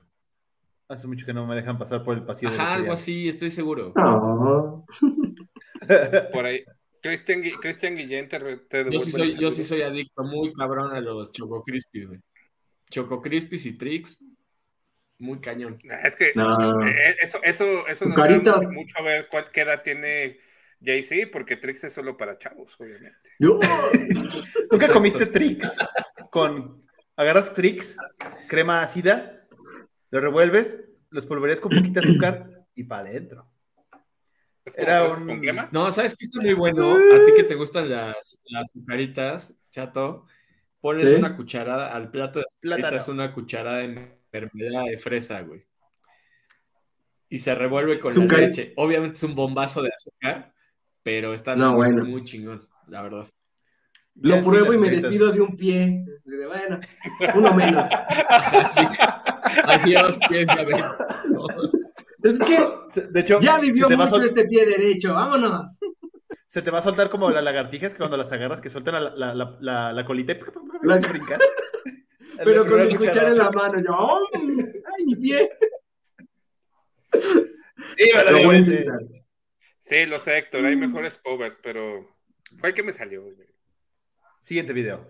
[0.88, 3.00] Hace mucho que no me dejan pasar por el pasillo de Ajá, algo cereales.
[3.02, 3.92] así, estoy seguro.
[6.32, 6.60] Por ahí.
[7.00, 11.00] Cristian, Cristian Guillén te, te Yo sí, soy, yo sí soy adicto muy cabrón a
[11.00, 12.20] los Choco Crispies, güey.
[12.90, 14.24] Choco Crispies y Trix,
[15.18, 15.74] muy cañón.
[16.02, 16.86] Es que No.
[16.86, 18.52] eh, eso, eso, eso nos Carita.
[18.52, 20.38] da mucho, a ver cuál, qué edad tiene
[20.82, 23.30] Jay-Z, porque Trix es solo para chavos, obviamente.
[23.38, 23.58] Yo.
[24.70, 25.78] ¿Nunca comiste Trix?
[26.30, 26.84] Con...
[27.18, 27.96] Agarras Trix,
[28.46, 29.46] crema ácida,
[30.10, 33.48] lo revuelves, los polvoreas con poquita azúcar y para adentro.
[34.76, 35.40] Era un...
[35.72, 36.92] No, ¿sabes qué está muy bueno?
[36.94, 40.26] A ti que te gustan las, las azucaritas, chato,
[40.80, 42.98] pones una cucharada al plato de Plátano.
[43.08, 45.64] una cucharada de mermelada de fresa, güey.
[47.28, 48.72] Y se revuelve con la leche.
[48.76, 50.52] Obviamente es un bombazo de azúcar,
[51.02, 52.04] pero está No, muy, bueno.
[52.04, 53.26] muy chingón, la verdad.
[54.14, 56.04] Lo Ya, pruebo y me despido de un pie.
[56.24, 56.80] Bueno,
[57.34, 57.84] uno menos.
[58.28, 58.86] Así,
[59.64, 60.96] adiós, pies de abeja.
[61.30, 61.46] No.
[62.22, 65.12] Es que De hecho, ya se vivió mucho sol- este pie derecho.
[65.14, 65.78] Vámonos.
[66.46, 69.10] se te va a soltar como las lagartijas que cuando las agarras que sueltan la,
[69.34, 70.38] la, la, la, colita y
[70.82, 71.40] La- brincar.
[72.44, 73.80] Pero con mi cuchara en la mano.
[73.80, 74.28] Yo, ¡oh!
[74.34, 75.50] ¡ay, mi pie!
[78.14, 78.50] La Lo.
[79.78, 82.16] Sí, lo sé, Héctor, hay mejores covers, pero
[82.58, 83.22] fue el que me salió.
[83.22, 83.36] güey.
[84.40, 85.06] Siguiente video.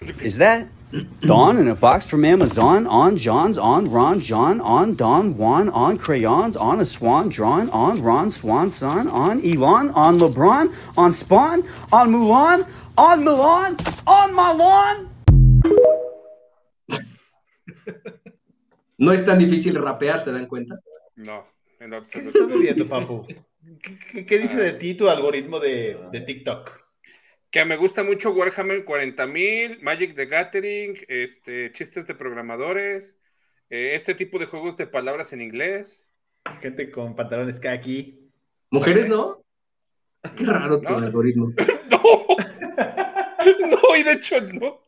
[0.00, 0.68] Is that
[1.22, 2.86] Don in a box from Amazon?
[2.86, 8.00] On John's, on Ron John, on Don Juan, on crayons, on a swan drawn, on
[8.02, 13.76] Ron Swan Son, on Elon, on LeBron, on Spawn, on Mulan, on Milan,
[14.06, 15.08] on my lawn.
[19.00, 20.76] No es tan difícil rapear, ¿se dan cuenta?
[21.16, 21.44] No,
[21.80, 23.26] en lo ¿Qué estás bebiendo, papu?
[23.26, 26.87] ¿Qué, qué- qué dice de ti tu algoritmo de, de TikTok?
[27.50, 33.16] Que me gusta mucho Warhammer 40.000, Magic the Gathering, este, chistes de programadores,
[33.70, 36.06] eh, este tipo de juegos de palabras en inglés.
[36.60, 38.30] Gente con pantalones aquí.
[38.70, 39.42] ¿Mujeres no?
[40.36, 40.98] Qué raro tu No.
[40.98, 41.52] algoritmo.
[43.70, 44.80] No, y de hecho no.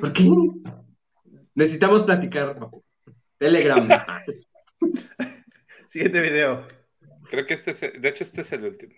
[0.00, 0.30] ¿Por qué?
[1.54, 2.56] Necesitamos platicar.
[3.38, 3.86] Telegram.
[5.86, 6.66] Siguiente video.
[7.30, 8.94] Creo que este es, de hecho este es el último.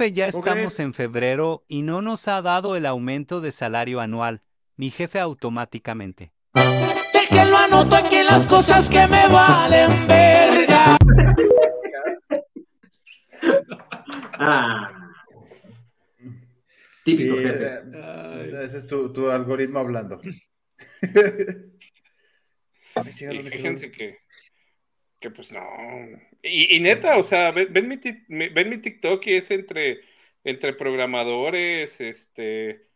[0.00, 4.00] Jefe, ya ¿Cómo estamos en febrero y no nos ha dado el aumento de salario
[4.00, 4.40] anual.
[4.76, 6.32] Mi jefe automáticamente.
[7.12, 10.96] Déjenlo anoto aquí las cosas que me valen verga.
[14.42, 14.90] Ah,
[17.04, 17.66] Típico Sí, jefe.
[17.92, 20.18] eh, ese es tu, tu algoritmo hablando.
[23.30, 24.16] Y fíjense que,
[25.20, 25.62] que pues no.
[26.42, 30.00] Y, y neta, o sea, ven, ven mi, ven mi TikTok y es entre,
[30.44, 32.88] entre programadores, este,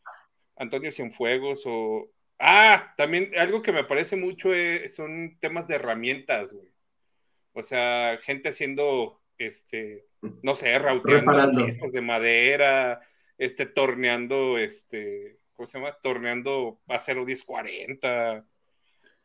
[0.57, 2.11] Antonio Cienfuegos o...
[2.39, 6.75] Ah, también algo que me parece mucho eh, son temas de herramientas, güey.
[7.53, 10.07] O sea, gente haciendo, este,
[10.43, 11.64] no sé, rauteando Reparando.
[11.64, 13.01] piezas de madera,
[13.39, 15.97] este, torneando, este, ¿cómo se llama?
[16.03, 18.45] Torneando acero 1040.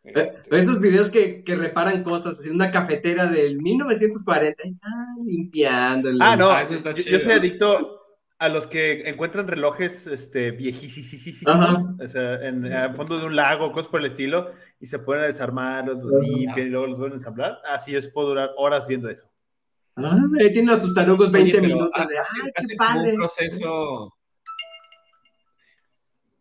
[0.04, 0.14] Eh,
[0.52, 6.32] Estos videos que, que reparan cosas, así una cafetera del 1940, ahí están limpiándola.
[6.32, 7.18] Ah, no, Ah, eso está yo, chido.
[7.18, 7.95] yo soy adicto
[8.38, 13.72] a los que encuentran relojes este, viejísimos, o sea, en el fondo de un lago,
[13.74, 17.14] cosas por el estilo, y se ponen a desarmarlos, los limpian y luego los vuelven
[17.14, 17.58] a ensamblar.
[17.70, 19.30] Así es, puedo durar horas viendo eso.
[19.97, 22.78] Ah, ahí tienen a sus tarugos 20 Oye, pero minutos de, hacen- ¡ay, qué hacen
[22.78, 23.10] como padre!
[23.12, 24.14] un proceso.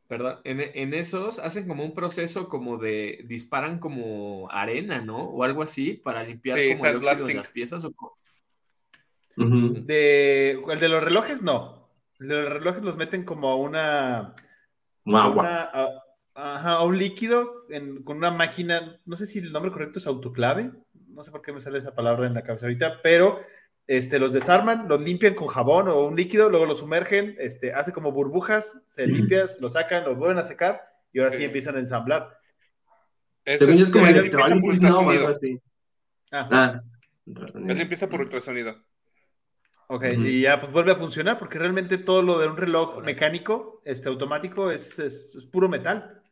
[0.08, 5.18] Perdón, en, en esos hacen como un proceso como de disparan como arena, ¿no?
[5.24, 7.84] O algo así para limpiar Sí, como el óxido de las piezas.
[7.84, 7.92] ¿o?
[9.36, 9.74] Ujú.
[9.84, 11.90] De, el de los relojes, no.
[12.18, 14.34] El de los relojes los meten como a una.
[15.04, 15.42] Agua.
[15.42, 16.02] una- a-
[16.34, 18.98] ajá, a un líquido en- con una máquina.
[19.04, 20.70] No sé si el nombre correcto es autoclave.
[21.08, 23.40] No sé por qué me sale esa palabra en la cabeza ahorita, pero
[23.88, 27.90] este, los desarman, los limpian con jabón o un líquido, luego los sumergen, este, hace
[27.90, 30.80] como burbujas, se limpias, lo sacan, lo vuelven a secar
[31.12, 31.44] y ahora sí Sí.
[31.44, 32.38] empiezan a ensamblar.
[33.44, 35.28] Eso es como empieza por ultrasonido.
[35.28, 35.60] así.
[36.30, 36.82] Ah, Ah,
[37.26, 38.76] Eso empieza por ultrasonido.
[39.88, 43.80] ok, y ya pues vuelve a funcionar porque realmente todo lo de un reloj mecánico,
[43.86, 46.22] este automático, es, es- es puro metal.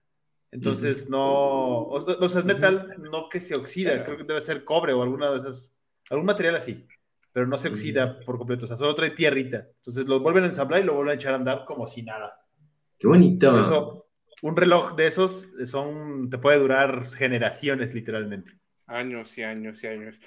[0.53, 4.65] Entonces no, o, o sea, es metal, no que se oxida, creo que debe ser
[4.65, 5.75] cobre o alguna de esas,
[6.11, 6.87] algún material así,
[7.37, 9.67] pero no se oxida por completo, o sea, solo trae tierrita.
[9.77, 12.41] Entonces lo vuelven a ensamblar y lo vuelven a echar a andar como si nada.
[12.99, 13.51] qué bonito.
[13.51, 14.07] Por eso,
[14.41, 18.53] un reloj de esos son, te puede durar generaciones literalmente.
[18.87, 20.19] Años y años y años.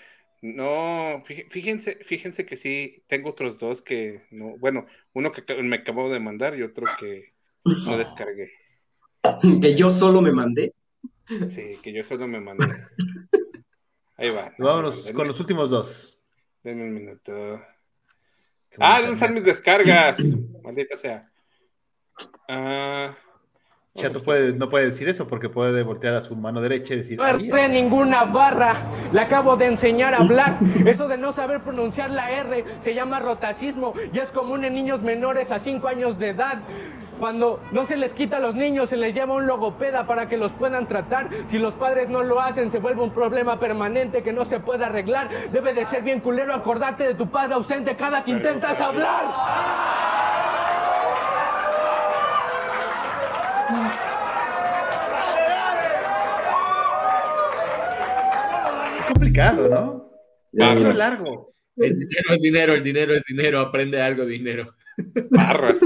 [0.43, 5.77] No, fí- fíjense, fíjense que sí, tengo otros dos que no, bueno, uno que me
[5.77, 7.33] acabo de mandar y otro que
[7.65, 8.51] no descargué.
[9.61, 10.75] Que yo solo me mandé.
[11.47, 12.65] Sí, que yo solo me mandé.
[14.17, 14.53] Ahí va.
[14.59, 16.18] Vámonos con los últimos dos.
[16.63, 17.61] Denme un minuto.
[18.79, 20.19] Ah, ¿dónde están mis descargas?
[20.63, 21.29] Maldita sea.
[22.47, 23.15] Ah,
[23.95, 27.17] Chato puede, no puede decir eso porque puede voltear a su mano derecha y decir,
[27.17, 28.75] No "Ahí erré ninguna barra,
[29.11, 30.59] le acabo de enseñar a hablar.
[30.85, 35.01] Eso de no saber pronunciar la R se llama rotacismo y es común en niños
[35.01, 36.59] menores a 5 años de edad.
[37.19, 40.37] Cuando no se les quita a los niños, se les llama un logopeda para que
[40.37, 41.29] los puedan tratar.
[41.45, 44.85] Si los padres no lo hacen, se vuelve un problema permanente que no se puede
[44.85, 45.29] arreglar.
[45.51, 49.25] Debe de ser bien culero acordarte de tu padre ausente cada que intentas hablar.
[58.97, 60.71] Es complicado, ¿no?
[60.71, 61.53] Es largo.
[61.75, 64.73] El dinero es dinero, el dinero es dinero, aprende algo, dinero.
[65.29, 65.81] barras.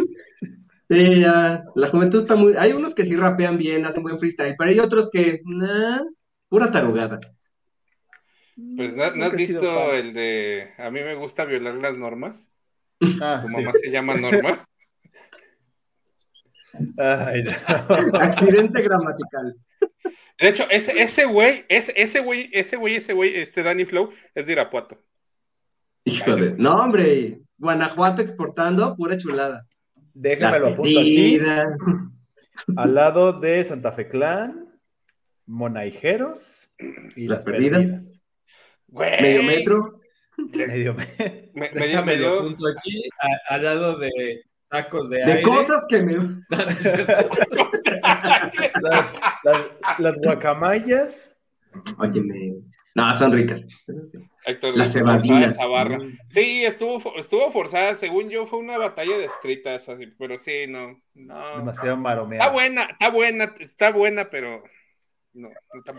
[0.93, 1.63] Sí, ya.
[1.75, 2.53] La juventud está muy.
[2.57, 5.41] Hay unos que sí rapean bien, hacen buen freestyle, pero hay otros que.
[5.45, 6.01] nah,
[6.49, 7.19] pura tarugada.
[8.77, 12.47] Pues ¿no, no has visto el de a mí me gusta violar las normas?
[13.19, 13.53] Ah, Tu sí.
[13.55, 14.63] mamá se llama Norma.
[16.97, 17.51] Ay, no.
[18.19, 19.55] Accidente gramatical.
[20.39, 24.11] De hecho, ese, ese güey, ese, ese güey, ese güey, ese güey, este Danny Flow
[24.35, 25.03] es de Irapuato.
[26.05, 26.51] Hijo de.
[26.57, 27.39] No, hombre.
[27.57, 29.65] Guanajuato exportando, pura chulada.
[30.13, 31.39] Déjame lo apunto aquí.
[32.77, 34.69] Al lado de Santa Fe Clan,
[35.45, 36.69] Monaijeros
[37.15, 37.79] y Las las, perdidas.
[37.81, 38.21] perdidas.
[38.87, 39.21] Güey.
[39.21, 39.99] Medio metro.
[40.37, 41.05] Medio me-
[41.53, 44.11] Me, me dio, Déjame me lo dio- apunto aquí, a- al lado de
[44.69, 45.43] tacos de, De aire.
[45.43, 46.13] cosas que me.
[48.81, 51.37] las, las, las guacamayas.
[51.97, 52.42] Óyeme.
[52.95, 53.65] No, son ricas.
[54.03, 54.19] Sí.
[54.45, 55.53] Héctor, forzada cebadinas.
[55.53, 55.97] esa barra.
[56.27, 61.01] Sí, estuvo, estuvo forzada, según yo, fue una batalla de escritas, así, pero sí, no,
[61.15, 61.57] no.
[61.57, 62.51] Demasiado Está maromeada.
[62.51, 64.63] buena, está buena, está buena, pero
[65.33, 65.95] no, no está-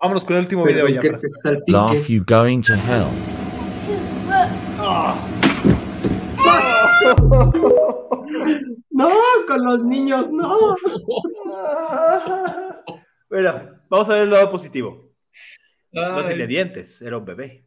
[0.00, 1.00] Vámonos con el último video ya.
[1.00, 1.18] para.
[1.66, 3.08] Laugh you going to hell.
[8.90, 9.10] No,
[9.46, 10.58] con los niños, no.
[13.30, 15.10] Bueno, vamos a ver el lado positivo.
[15.94, 17.64] No tenía dientes, era un bebé.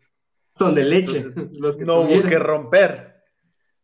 [0.57, 1.17] Son de leche.
[1.17, 2.29] Entonces, los que No hubo tuvieran.
[2.29, 3.23] que romper.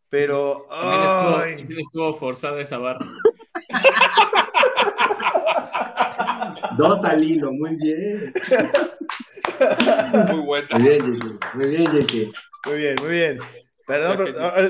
[0.09, 0.67] Pero.
[0.69, 3.05] También estuvo, estuvo forzada esa barra.
[6.77, 8.33] Dos al hilo, muy bien.
[10.31, 10.67] muy buena.
[11.53, 12.03] Muy bien, Jake.
[12.05, 12.31] Muy bien.
[12.65, 13.39] Muy bien, muy bien.
[13.85, 14.69] Perdón, pero, ah,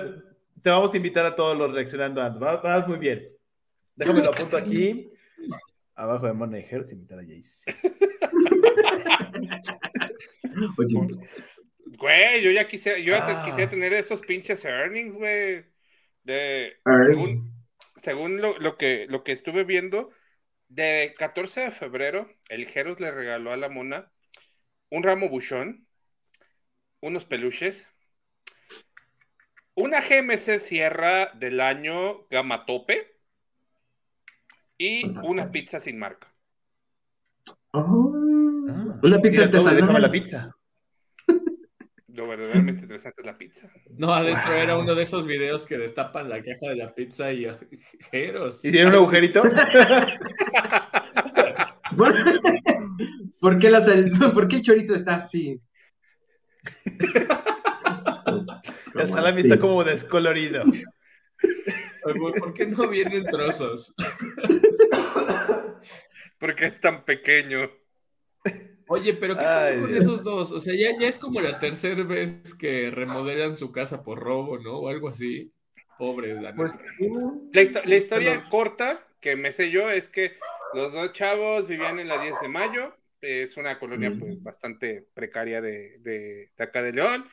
[0.61, 2.21] te vamos a invitar a todos los reaccionando.
[2.21, 2.39] Ando.
[2.39, 3.29] Vas, vas muy bien.
[3.95, 5.11] Déjame lo apunto aquí.
[5.95, 7.71] Abajo de Monejers, invitar a Jace.
[11.97, 13.45] Güey, yo ya quisiera, yo ya Ah.
[13.45, 15.65] quisiera tener esos pinches earnings, güey.
[16.23, 16.77] De,
[17.07, 17.53] según
[17.95, 20.09] según lo, lo que, lo que estuve viendo,
[20.67, 24.11] de 14 de febrero, el Jeros le regaló a la mona
[24.89, 25.87] un ramo buchón,
[27.01, 27.89] unos peluches,
[29.75, 33.19] una GMC Sierra del año Gama Tope
[34.77, 36.33] y una pizza sin marca.
[39.03, 40.01] Una pizza Mira todo, déjame artesanal.
[40.01, 40.55] la pizza.
[42.07, 43.71] Lo verdaderamente interesante es la pizza.
[43.97, 44.61] No, adentro Wow.
[44.61, 47.47] era uno de esos videos que destapan la caja de la pizza y
[48.11, 48.63] jeros.
[48.63, 49.41] ¿Y tiene un agujerito?
[51.97, 52.13] ¿Por,
[53.39, 55.59] por qué la sal- ¿Por qué el chorizo está así?
[58.95, 60.63] El salami está como descolorido.
[62.39, 63.93] ¿Por qué no vienen trozos?
[66.39, 67.57] Porque es tan pequeño.
[68.87, 70.51] Oye, pero ¿qué Ay, pasa con esos dos?
[70.51, 74.57] O sea, ya, ya es como la tercera vez que remodelan su casa por robo,
[74.59, 74.79] ¿no?
[74.79, 75.51] O algo así.
[75.97, 76.73] Pobres, la Pues.
[77.51, 80.33] La, histo- la historia corta que me sé yo es que
[80.73, 82.95] los dos chavos vivían en la 10 de mayo.
[83.21, 87.25] Es una colonia pues bastante precaria de, de- de acá de León.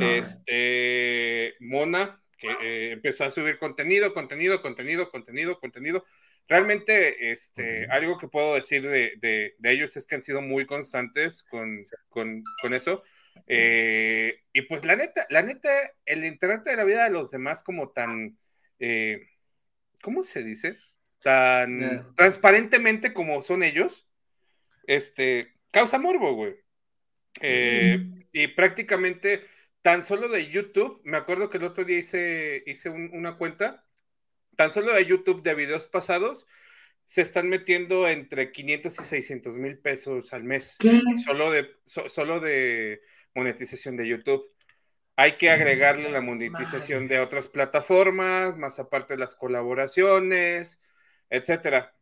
[0.00, 6.04] Este, Mona, que eh, empezó a subir contenido, contenido, contenido, contenido, contenido.
[6.48, 10.66] Realmente, este, algo que puedo decir de, de- de ellos es que han sido muy
[10.66, 13.02] constantes con, con- con eso.
[13.48, 15.68] Eh, y pues la neta, la neta,
[16.06, 18.38] el enterarte de la vida de los demás como tan,
[18.78, 19.28] eh,
[20.02, 20.78] ¿cómo se dice?
[21.22, 24.08] Tan transparentemente como son ellos,
[24.86, 26.56] este, causa morbo, güey.
[27.42, 29.44] Eh, Y prácticamente
[29.82, 33.85] tan solo de YouTube, me acuerdo que el otro día hice, hice un- una cuenta,
[34.56, 36.46] tan solo de YouTube de videos pasados,
[37.04, 41.00] se están metiendo entre 500 y 600 mil pesos al mes, ¿Qué?
[41.24, 43.00] solo de, so- solo de
[43.34, 44.50] monetización de YouTube.
[45.14, 50.80] Hay que agregarle la monetización de otras plataformas, más aparte las colaboraciones,
[51.30, 51.94] etcétera.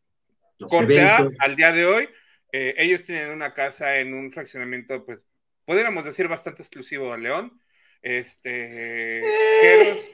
[0.58, 1.36] Los Corte A, eventos.
[1.40, 2.08] al día de hoy,
[2.52, 5.26] eh, ellos tienen una casa en un fraccionamiento, pues,
[5.64, 7.60] podríamos decir bastante exclusivo a León.
[8.02, 9.22] Este,
[9.62, 10.10] Jeros-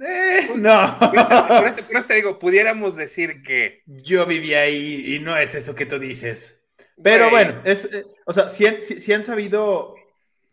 [0.00, 0.96] Eh, no.
[0.98, 3.82] por eso, por eso- por eso te digo, pudiéramos decir que.
[3.86, 6.64] Yo viví ahí y no es eso que tú dices.
[7.02, 9.94] Pero bueno, es, eh, o sea, si han, sabido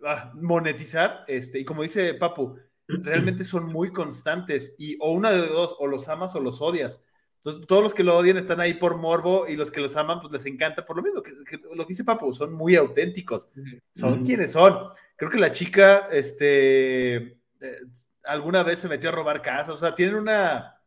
[0.03, 5.47] ah, monetizar, este, y como dice Papu, realmente son muy constantes y o una de
[5.47, 7.01] dos, o los amas o los odias.
[7.37, 10.19] Entonces, todos los que lo odian están ahí por morbo y los que los aman,
[10.19, 11.21] pues les encanta por lo mismo.
[11.21, 13.49] Que, que lo que dice Papu, son muy auténticos.
[13.93, 14.87] Son quienes son.
[15.15, 17.77] Creo que la chica, este, eh,
[18.23, 20.79] alguna vez se metió a robar casas, o sea, tienen una,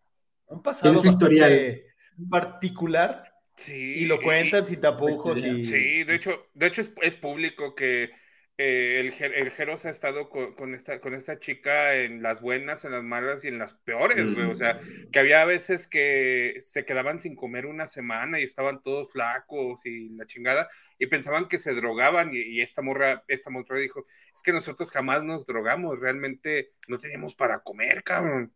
[0.46, 1.50] un pasado historial.
[1.50, 1.86] bastante
[2.30, 3.24] particular
[3.56, 3.72] Sí.
[4.02, 8.10] y lo cuentan sin tapujos y Sí, de hecho, de hecho es, es público que
[8.58, 12.84] eh, el, el Jeros ha estado con, con esta, con esta chica en las buenas,
[12.84, 14.46] en las malas y en las peores, güey.
[14.46, 14.78] O sea,
[15.12, 20.10] que había veces que se quedaban sin comer una semana y estaban todos flacos y
[20.10, 24.04] la chingada, y pensaban que se drogaban, y, y esta morra, esta morra dijo,
[24.34, 28.52] es que nosotros jamás nos drogamos, realmente no teníamos para comer, cabrón.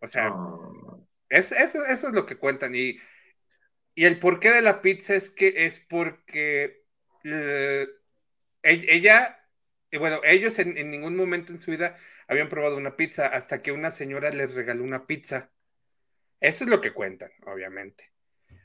[0.00, 0.34] O sea,
[1.28, 2.74] es- eso, eso es lo que cuentan.
[2.74, 2.98] Y,
[3.94, 6.82] y el porqué de la pizza es que es porque
[7.24, 7.88] eh,
[8.62, 9.46] ella,
[9.90, 11.96] y bueno, ellos en, en ningún momento en su vida
[12.28, 15.50] habían probado una pizza hasta que una señora les regaló una pizza.
[16.40, 18.12] Eso es lo que cuentan, obviamente.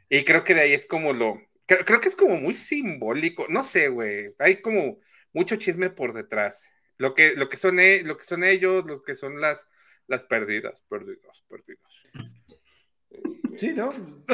[0.10, 3.46] Y creo que de ahí es como lo, creo, creo que es como muy simbólico,
[3.50, 5.00] no sé, güey, hay como
[5.34, 6.72] mucho chisme por detrás.
[6.98, 9.68] Lo que, lo que son, e- lo que son ellos, lo que son las,
[10.08, 12.04] las perdidas, perdidas, perdidas.
[13.58, 13.92] Sí, ¿no?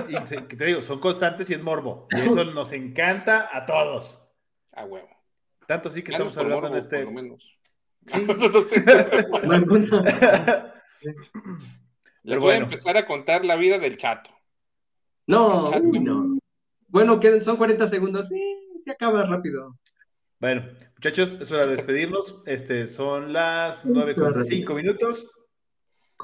[0.09, 2.07] Y se- te digo, son constantes y es morbo.
[2.11, 4.20] Y eso nos encanta a todos.
[4.74, 5.09] A huevo.
[5.68, 6.97] Tanto sí que estamos hablando en morbo, este.
[6.97, 7.53] por lo menos.
[12.24, 14.30] Les Pero voy a empezar a contar la vida del chato.
[15.28, 15.84] No, Chato.
[15.86, 16.38] uy, no.
[16.88, 18.28] Bueno, quedan, son 40 segundos.
[18.28, 19.78] Sí, se acaba rápido.
[20.39, 22.41] Bueno, muchachos, es hora de despedirnos.
[22.45, 25.30] Este, son las 9 con 5 minutos.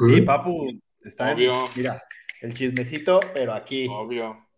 [0.06, 0.68] Sí, Papu,
[1.02, 1.38] está en-
[1.76, 2.04] mira,
[2.42, 3.88] el chismecito, pero aquí.
[3.90, 4.49] Obvio.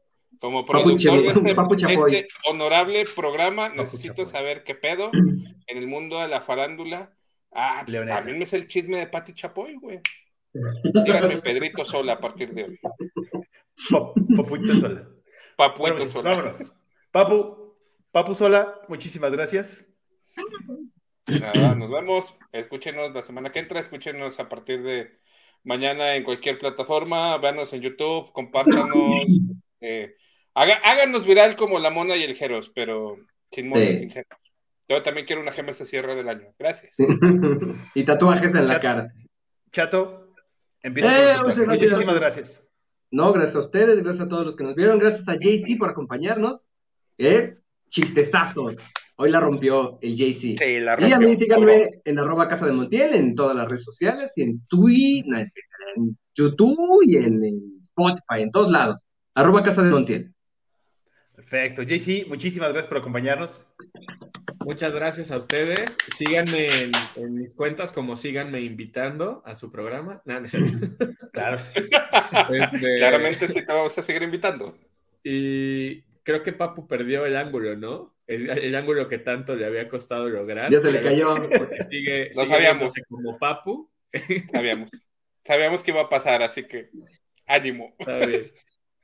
[0.41, 5.11] Como Papu productor de este, este honorable programa, necesito saber qué pedo
[5.67, 7.15] en el mundo de la farándula.
[7.51, 10.01] Ah, pues también me sé el chisme de Pati Chapoy, güey.
[11.05, 12.79] Díganme Pedrito Sola a partir de hoy.
[13.91, 15.07] Pap- Papuito Sola.
[15.55, 16.29] Papuito Sola.
[16.31, 16.75] Vámonos.
[17.11, 17.75] Papu,
[18.11, 19.85] Papu Sola, muchísimas gracias.
[21.27, 22.33] Nada, nos vemos.
[22.51, 25.19] Escúchenos la semana que entra, escúchenos a partir de
[25.63, 29.27] mañana en cualquier plataforma, véanos en YouTube, compártanos,
[29.81, 30.15] eh,
[30.55, 33.17] haga- háganos viral como la mona y el Jeros, pero
[33.51, 34.01] sin mona y Sí.
[34.01, 34.39] sin Jeros.
[34.89, 36.53] Yo también quiero una gema ese cierre del año.
[36.59, 36.95] Gracias.
[37.95, 39.13] y tatuajes en la cara.
[39.71, 40.33] Chato,
[40.83, 41.67] empieza Eh, con gracias.
[41.67, 42.67] Muchísimas gracias.
[43.11, 45.89] No, gracias a ustedes, gracias a todos los que nos vieron, gracias a JC por
[45.89, 46.67] acompañarnos.
[47.17, 47.55] ¿Eh?
[47.89, 48.67] Chistezazo.
[49.17, 50.57] Hoy la rompió el JC.
[50.57, 51.45] Sí, la Y a mí rompió.
[51.45, 55.37] síganme en arroba casa de Montiel en todas las redes sociales y en Twitter, no,
[55.39, 59.05] en Twitter, en YouTube y en, en Spotify, en todos lados.
[59.35, 60.33] Arroba casa de Montiel.
[61.51, 61.83] Perfecto.
[61.83, 63.67] JC, muchísimas gracias por acompañarnos.
[64.59, 65.97] Muchas gracias a ustedes.
[66.15, 70.21] Síganme en, en mis cuentas como síganme invitando a su programa.
[70.23, 70.69] No, no es cierto.
[71.33, 71.57] Claro.
[72.53, 74.77] Este, Claramente sí te vamos a seguir invitando.
[75.25, 78.15] Y creo que Papu perdió el ángulo, ¿no?
[78.27, 80.71] El, el ángulo que tanto le había costado lograr.
[80.71, 81.35] Ya se le cayó.
[81.35, 82.93] Porque sigue, sigue sabíamos.
[83.09, 83.89] como Papu.
[84.53, 84.91] Sabíamos.
[85.43, 86.91] Sabíamos que iba a pasar, así que
[87.45, 87.93] ánimo.
[87.99, 88.43] Está bien.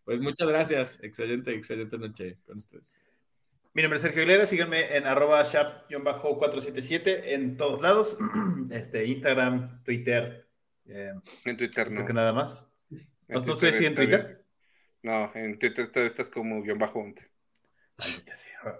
[0.07, 1.03] Pues muchas gracias.
[1.03, 2.95] Excelente, excelente noche con ustedes.
[3.73, 8.17] Mi nombre es Sergio Aguilera, síganme en arroba shap-477 en todos lados,
[8.71, 10.47] este, Instagram, Twitter.
[10.85, 11.11] eh,
[11.43, 11.95] En Twitter no.
[11.95, 12.71] Creo que nada más.
[13.27, 14.45] ¿No, estoy así en Twitter?
[15.03, 17.29] No, en Twitter todavía estás como guion bajo 11.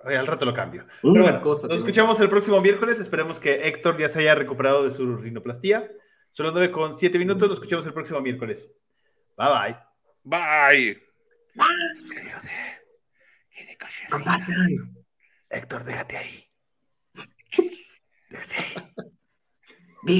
[0.06, 0.88] Oye, al rato lo cambio.
[1.02, 3.02] Pero bueno, cosa nos escuchamos el próximo miércoles.
[3.02, 5.92] Esperemos que Héctor ya se haya recuperado de su rinoplastía.
[6.32, 7.50] Son las 9 con 7 minutos.
[7.50, 8.72] Nos escuchamos el próximo miércoles.
[9.36, 9.78] Bye bye.
[10.24, 11.07] Bye.
[15.50, 16.52] Héctor, déjate ahí.
[18.30, 18.74] Déjate ahí.